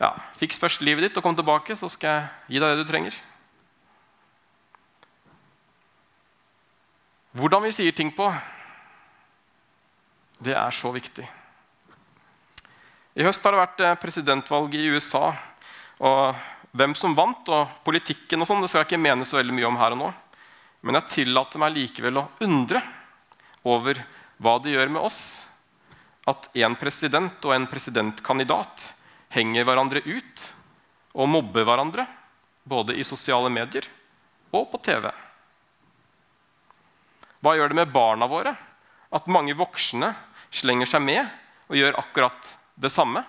ja, 0.00 0.10
fiks 0.38 0.60
først 0.60 0.84
livet 0.84 1.06
ditt 1.06 1.18
og 1.18 1.24
kom 1.24 1.36
tilbake, 1.36 1.76
så 1.76 1.88
skal 1.90 2.14
jeg 2.14 2.54
gi 2.54 2.62
deg 2.62 2.72
det 2.76 2.84
du 2.84 2.90
trenger. 2.90 3.16
Hvordan 7.38 7.64
vi 7.64 7.74
sier 7.74 7.96
ting 7.96 8.12
på, 8.14 8.28
det 10.38 10.54
er 10.54 10.74
så 10.74 10.92
viktig. 10.94 11.26
I 13.18 13.26
høst 13.26 13.42
har 13.42 13.54
det 13.54 13.62
vært 13.62 13.82
eh, 13.82 13.98
presidentvalg 13.98 14.74
i 14.78 14.86
USA. 14.94 15.32
og 15.98 16.38
hvem 16.78 16.94
som 16.94 17.14
vant, 17.16 17.48
og 17.48 17.70
politikken 17.82 18.42
og 18.42 18.46
sånn, 18.46 18.60
det 18.62 18.68
skal 18.70 18.84
jeg 18.84 18.90
ikke 18.92 19.02
mene 19.02 19.26
så 19.26 19.38
veldig 19.40 19.54
mye 19.56 19.68
om 19.70 19.78
her 19.80 19.96
og 19.96 20.00
nå. 20.02 20.12
Men 20.86 20.98
jeg 21.00 21.10
tillater 21.14 21.58
meg 21.58 21.74
likevel 21.74 22.20
å 22.20 22.28
undre 22.44 22.82
over 23.66 23.98
hva 24.38 24.58
det 24.62 24.76
gjør 24.76 24.92
med 24.94 25.02
oss 25.02 25.20
at 26.28 26.50
en 26.60 26.76
president 26.78 27.46
og 27.48 27.54
en 27.54 27.66
presidentkandidat 27.66 28.84
henger 29.34 29.64
hverandre 29.66 30.04
ut 30.04 30.44
og 31.18 31.30
mobber 31.32 31.64
hverandre, 31.66 32.04
både 32.68 32.94
i 33.00 33.06
sosiale 33.06 33.50
medier 33.50 33.88
og 34.52 34.68
på 34.70 34.80
TV. 34.84 35.08
Hva 37.40 37.54
gjør 37.56 37.72
det 37.72 37.80
med 37.80 37.94
barna 37.94 38.28
våre 38.28 38.52
at 39.14 39.30
mange 39.32 39.56
voksne 39.56 40.12
slenger 40.50 40.88
seg 40.88 41.04
med 41.04 41.24
og 41.68 41.76
gjør 41.76 41.98
akkurat 42.00 42.54
det 42.80 42.90
samme? 42.92 43.24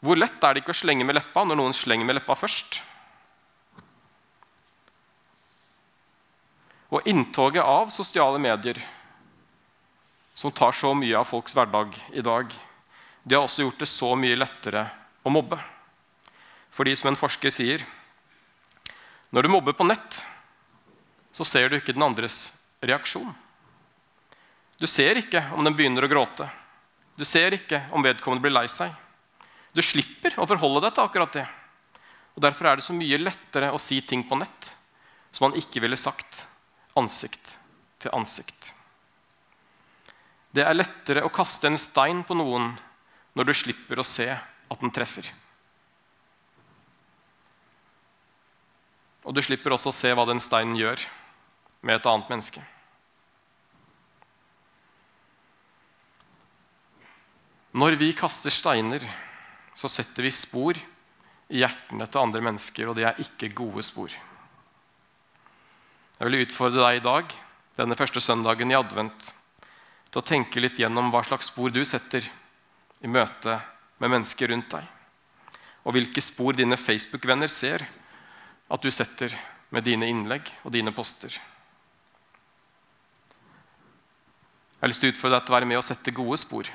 Hvor 0.00 0.16
lett 0.16 0.40
er 0.40 0.54
det 0.54 0.62
ikke 0.62 0.72
å 0.72 0.80
slenge 0.80 1.04
med 1.04 1.18
leppa 1.18 1.44
når 1.44 1.58
noen 1.60 1.76
slenger 1.76 2.08
med 2.08 2.16
leppa 2.16 2.36
først? 2.38 2.80
Og 6.90 7.06
inntoget 7.06 7.62
av 7.62 7.92
sosiale 7.94 8.40
medier, 8.42 8.80
som 10.34 10.50
tar 10.50 10.72
så 10.74 10.94
mye 10.96 11.18
av 11.20 11.28
folks 11.28 11.54
hverdag 11.54 11.94
i 12.16 12.24
dag, 12.24 12.48
de 13.22 13.36
har 13.36 13.44
også 13.44 13.66
gjort 13.66 13.82
det 13.82 13.90
så 13.90 14.14
mye 14.16 14.38
lettere 14.38 14.86
å 15.22 15.30
mobbe. 15.30 15.60
Fordi, 16.72 16.96
som 16.96 17.10
en 17.10 17.18
forsker 17.18 17.52
sier, 17.52 17.84
når 19.30 19.46
du 19.46 19.52
mobber 19.52 19.76
på 19.76 19.86
nett, 19.86 20.22
så 21.36 21.44
ser 21.46 21.68
du 21.68 21.76
ikke 21.76 21.94
den 21.94 22.06
andres 22.06 22.48
reaksjon. 22.82 23.30
Du 24.80 24.86
ser 24.88 25.18
ikke 25.20 25.42
om 25.52 25.66
den 25.66 25.76
begynner 25.76 26.06
å 26.06 26.08
gråte. 26.08 26.48
Du 27.20 27.26
ser 27.28 27.52
ikke 27.52 27.82
om 27.92 28.04
vedkommende 28.04 28.40
blir 28.46 28.54
lei 28.54 28.66
seg. 28.72 28.94
Du 29.76 29.82
slipper 29.84 30.38
å 30.40 30.48
forholde 30.48 30.86
deg 30.86 30.94
til 30.96 31.04
akkurat 31.04 31.36
det. 31.36 31.46
Og 32.34 32.44
Derfor 32.46 32.70
er 32.70 32.80
det 32.80 32.86
så 32.86 32.96
mye 32.96 33.20
lettere 33.20 33.68
å 33.74 33.80
si 33.82 34.00
ting 34.00 34.24
på 34.24 34.38
nett 34.40 34.70
som 35.30 35.50
man 35.50 35.58
ikke 35.60 35.82
ville 35.84 35.98
sagt 36.00 36.46
ansikt 36.98 37.58
til 38.00 38.14
ansikt. 38.16 38.72
Det 40.50 40.64
er 40.64 40.74
lettere 40.74 41.22
å 41.22 41.30
kaste 41.30 41.68
en 41.68 41.78
stein 41.78 42.24
på 42.26 42.34
noen 42.34 42.72
når 43.36 43.50
du 43.50 43.54
slipper 43.54 44.00
å 44.00 44.06
se 44.06 44.26
at 44.32 44.80
den 44.80 44.96
treffer. 44.96 45.28
Og 49.28 49.36
du 49.36 49.44
slipper 49.44 49.76
også 49.76 49.92
å 49.92 49.94
se 49.94 50.10
hva 50.16 50.24
den 50.26 50.40
steinen 50.42 50.78
gjør 50.78 51.04
med 51.84 52.00
et 52.00 52.08
annet 52.08 52.32
menneske. 52.32 52.64
Når 57.70 57.94
vi 58.00 58.10
kaster 58.18 58.50
steiner 58.50 59.04
så 59.80 59.88
setter 59.88 60.26
vi 60.26 60.32
spor 60.34 60.76
i 61.50 61.62
hjertene 61.62 62.06
til 62.06 62.20
andre 62.20 62.42
mennesker, 62.44 62.90
og 62.90 62.98
det 62.98 63.06
er 63.08 63.22
ikke 63.22 63.52
gode 63.56 63.82
spor. 63.86 64.12
Jeg 66.20 66.28
vil 66.28 66.42
utfordre 66.44 66.82
deg 66.84 66.98
i 66.98 67.04
dag, 67.06 67.32
denne 67.78 67.96
første 67.96 68.20
søndagen 68.20 68.70
i 68.70 68.76
advent, 68.76 69.30
til 70.10 70.20
å 70.20 70.26
tenke 70.26 70.60
litt 70.60 70.78
gjennom 70.78 71.08
hva 71.14 71.22
slags 71.24 71.48
spor 71.48 71.72
du 71.72 71.80
setter 71.86 72.26
i 73.00 73.08
møte 73.08 73.60
med 74.02 74.12
mennesker 74.12 74.50
rundt 74.52 74.68
deg. 74.74 74.84
Og 75.86 75.96
hvilke 75.96 76.20
spor 76.20 76.58
dine 76.58 76.76
Facebook-venner 76.76 77.48
ser 77.48 77.86
at 78.70 78.84
du 78.84 78.90
setter 78.92 79.32
med 79.72 79.86
dine 79.86 80.10
innlegg 80.10 80.50
og 80.66 80.74
dine 80.74 80.92
poster. 80.92 81.32
Jeg 84.76 84.84
har 84.84 84.92
lyst 84.92 85.00
til 85.04 85.12
å 85.12 85.14
utfordre 85.14 85.38
deg 85.38 85.46
til 85.46 85.54
å 85.54 85.56
være 85.56 85.70
med 85.70 85.80
og 85.80 85.86
sette 85.86 86.16
gode 86.16 86.40
spor. 86.42 86.68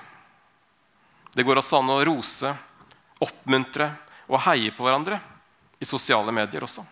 Det 1.36 1.43
går 1.43 1.60
også 1.60 1.82
an 1.82 1.91
å 1.91 2.02
rose 2.08 2.52
oppmuntre 3.19 3.89
og 4.32 4.39
heie 4.48 4.71
på 4.71 4.86
hverandre 4.86 5.19
i 5.84 5.88
sosiale 5.88 6.32
medier 6.32 6.63
også. 6.63 6.86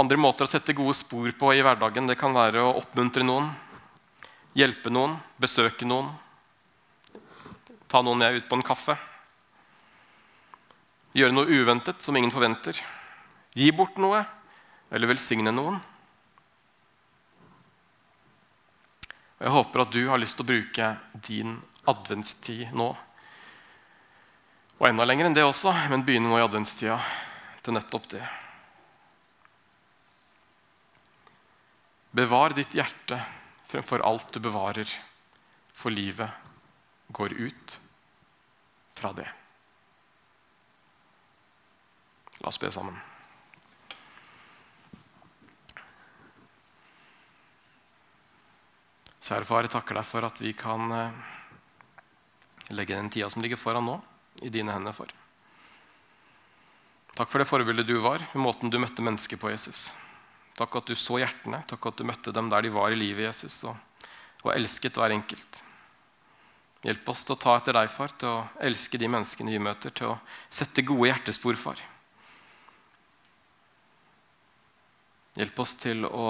Andre 0.00 0.16
måter 0.16 0.46
å 0.46 0.48
sette 0.48 0.72
gode 0.72 0.96
spor 0.96 1.28
på 1.36 1.52
i 1.52 1.60
hverdagen 1.60 2.08
det 2.08 2.16
kan 2.16 2.32
være 2.32 2.64
å 2.64 2.72
oppmuntre 2.80 3.24
noen, 3.26 3.50
hjelpe 4.56 4.88
noen, 4.88 5.18
besøke 5.36 5.84
noen, 5.84 6.08
ta 7.92 8.00
noen 8.00 8.24
med 8.24 8.40
ut 8.40 8.48
på 8.48 8.56
en 8.56 8.64
kaffe. 8.64 8.96
Gjøre 11.12 11.36
noe 11.36 11.60
uventet 11.60 12.00
som 12.00 12.16
ingen 12.16 12.32
forventer. 12.32 12.78
Gi 13.52 13.68
bort 13.76 14.00
noe 14.00 14.24
eller 14.88 15.12
velsigne 15.12 15.52
noen. 15.52 15.76
Jeg 19.42 19.50
håper 19.50 19.82
at 19.82 19.90
du 19.90 20.04
har 20.06 20.20
lyst 20.22 20.36
til 20.38 20.44
å 20.44 20.52
bruke 20.52 20.88
din 21.26 21.56
adventstid 21.90 22.70
nå. 22.78 22.92
Og 24.78 24.86
enda 24.86 25.06
lenger 25.06 25.26
enn 25.26 25.34
det 25.34 25.42
også, 25.42 25.72
men 25.90 26.04
begynne 26.06 26.30
nå 26.30 26.38
i 26.38 26.44
adventstida 26.44 27.00
til 27.66 27.74
nettopp 27.74 28.06
det. 28.14 28.22
Bevar 32.14 32.54
ditt 32.54 32.74
hjerte 32.76 33.18
fremfor 33.66 34.04
alt 34.06 34.30
du 34.30 34.38
bevarer, 34.44 34.86
for 35.74 35.90
livet 35.90 36.30
går 37.10 37.34
ut 37.34 37.78
fra 38.94 39.10
det. 39.16 39.30
La 42.42 42.52
oss 42.52 42.62
be 42.62 42.70
sammen. 42.70 43.11
Kjære 49.22 49.46
far, 49.46 49.62
jeg 49.62 49.70
takker 49.70 49.94
deg 50.00 50.06
for 50.08 50.26
at 50.26 50.40
vi 50.42 50.50
kan 50.58 50.92
eh, 50.96 51.18
legge 52.74 52.96
den 52.96 53.10
tida 53.12 53.28
som 53.30 53.42
ligger 53.44 53.60
foran 53.60 53.86
nå, 53.86 54.00
i 54.42 54.50
dine 54.50 54.74
hender 54.74 54.96
for. 54.96 55.12
Takk 57.14 57.30
for 57.30 57.38
det 57.38 57.46
forbildet 57.46 57.86
du 57.86 58.00
var, 58.02 58.24
med 58.32 58.42
måten 58.42 58.72
du 58.72 58.80
møtte 58.82 59.04
mennesker 59.04 59.38
på, 59.38 59.52
Jesus. 59.52 59.92
Takk 60.58 60.74
at 60.80 60.90
du 60.90 60.96
så 60.98 61.20
hjertene, 61.22 61.62
takk 61.70 61.86
at 61.92 62.00
du 62.00 62.08
møtte 62.08 62.34
dem 62.34 62.50
der 62.50 62.66
de 62.66 62.74
var 62.74 62.90
i 62.90 62.98
livet, 62.98 63.28
Jesus, 63.28 63.60
og, 63.68 64.08
og 64.42 64.50
elsket 64.56 64.98
hver 64.98 65.14
enkelt. 65.14 65.62
Hjelp 66.82 67.14
oss 67.14 67.22
til 67.22 67.36
å 67.36 67.40
ta 67.46 67.54
etter 67.60 67.78
deg, 67.78 67.94
far, 67.94 68.10
til 68.18 68.32
å 68.32 68.44
elske 68.66 68.98
de 68.98 69.12
menneskene 69.12 69.54
vi 69.54 69.62
møter, 69.62 69.94
til 69.94 70.16
å 70.16 70.20
sette 70.50 70.82
gode 70.82 71.12
hjertespor, 71.12 71.54
far. 71.60 71.78
Hjelp 75.38 75.62
oss 75.62 75.78
til 75.78 76.08
å 76.10 76.26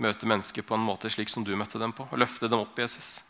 møte 0.00 0.28
mennesker 0.28 0.64
på 0.64 0.76
en 0.76 0.86
måte 0.86 1.10
slik 1.12 1.30
som 1.32 1.44
du 1.44 1.52
møtte 1.56 1.80
dem 1.80 1.92
på, 1.92 2.06
og 2.08 2.20
løfte 2.20 2.48
dem 2.48 2.62
opp, 2.62 2.78
Jesus. 2.78 3.20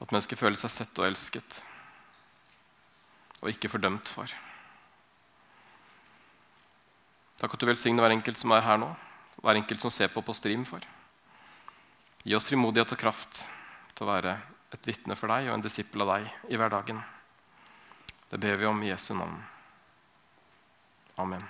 At 0.00 0.12
mennesker 0.12 0.38
føler 0.38 0.58
seg 0.60 0.72
sett 0.72 1.00
og 1.00 1.08
elsket 1.08 1.62
og 3.40 3.48
ikke 3.48 3.70
fordømt, 3.72 4.08
far. 4.12 4.32
Takk 7.40 7.54
at 7.56 7.62
du 7.62 7.68
velsigner 7.70 8.04
hver 8.04 8.12
enkelt 8.12 8.40
som 8.40 8.52
er 8.52 8.66
her 8.66 8.80
nå, 8.80 8.90
hver 9.40 9.56
enkelt 9.56 9.80
som 9.80 9.92
ser 9.92 10.12
på 10.12 10.22
på 10.24 10.36
stream, 10.36 10.66
far. 10.68 10.84
Gi 12.20 12.36
oss 12.36 12.48
frimodighet 12.50 12.92
og 12.92 13.00
kraft 13.00 13.44
til 13.94 14.04
å 14.04 14.10
være 14.10 14.34
et 14.76 14.86
vitne 14.86 15.16
for 15.16 15.32
deg 15.32 15.48
og 15.48 15.56
en 15.56 15.64
disippel 15.64 16.04
av 16.04 16.12
deg 16.14 16.52
i 16.52 16.60
hverdagen. 16.60 17.00
Det 18.30 18.38
ber 18.38 18.60
vi 18.60 18.68
om 18.68 18.84
i 18.84 18.92
Jesu 18.92 19.14
navn. 19.16 19.40
Amen. 21.18 21.48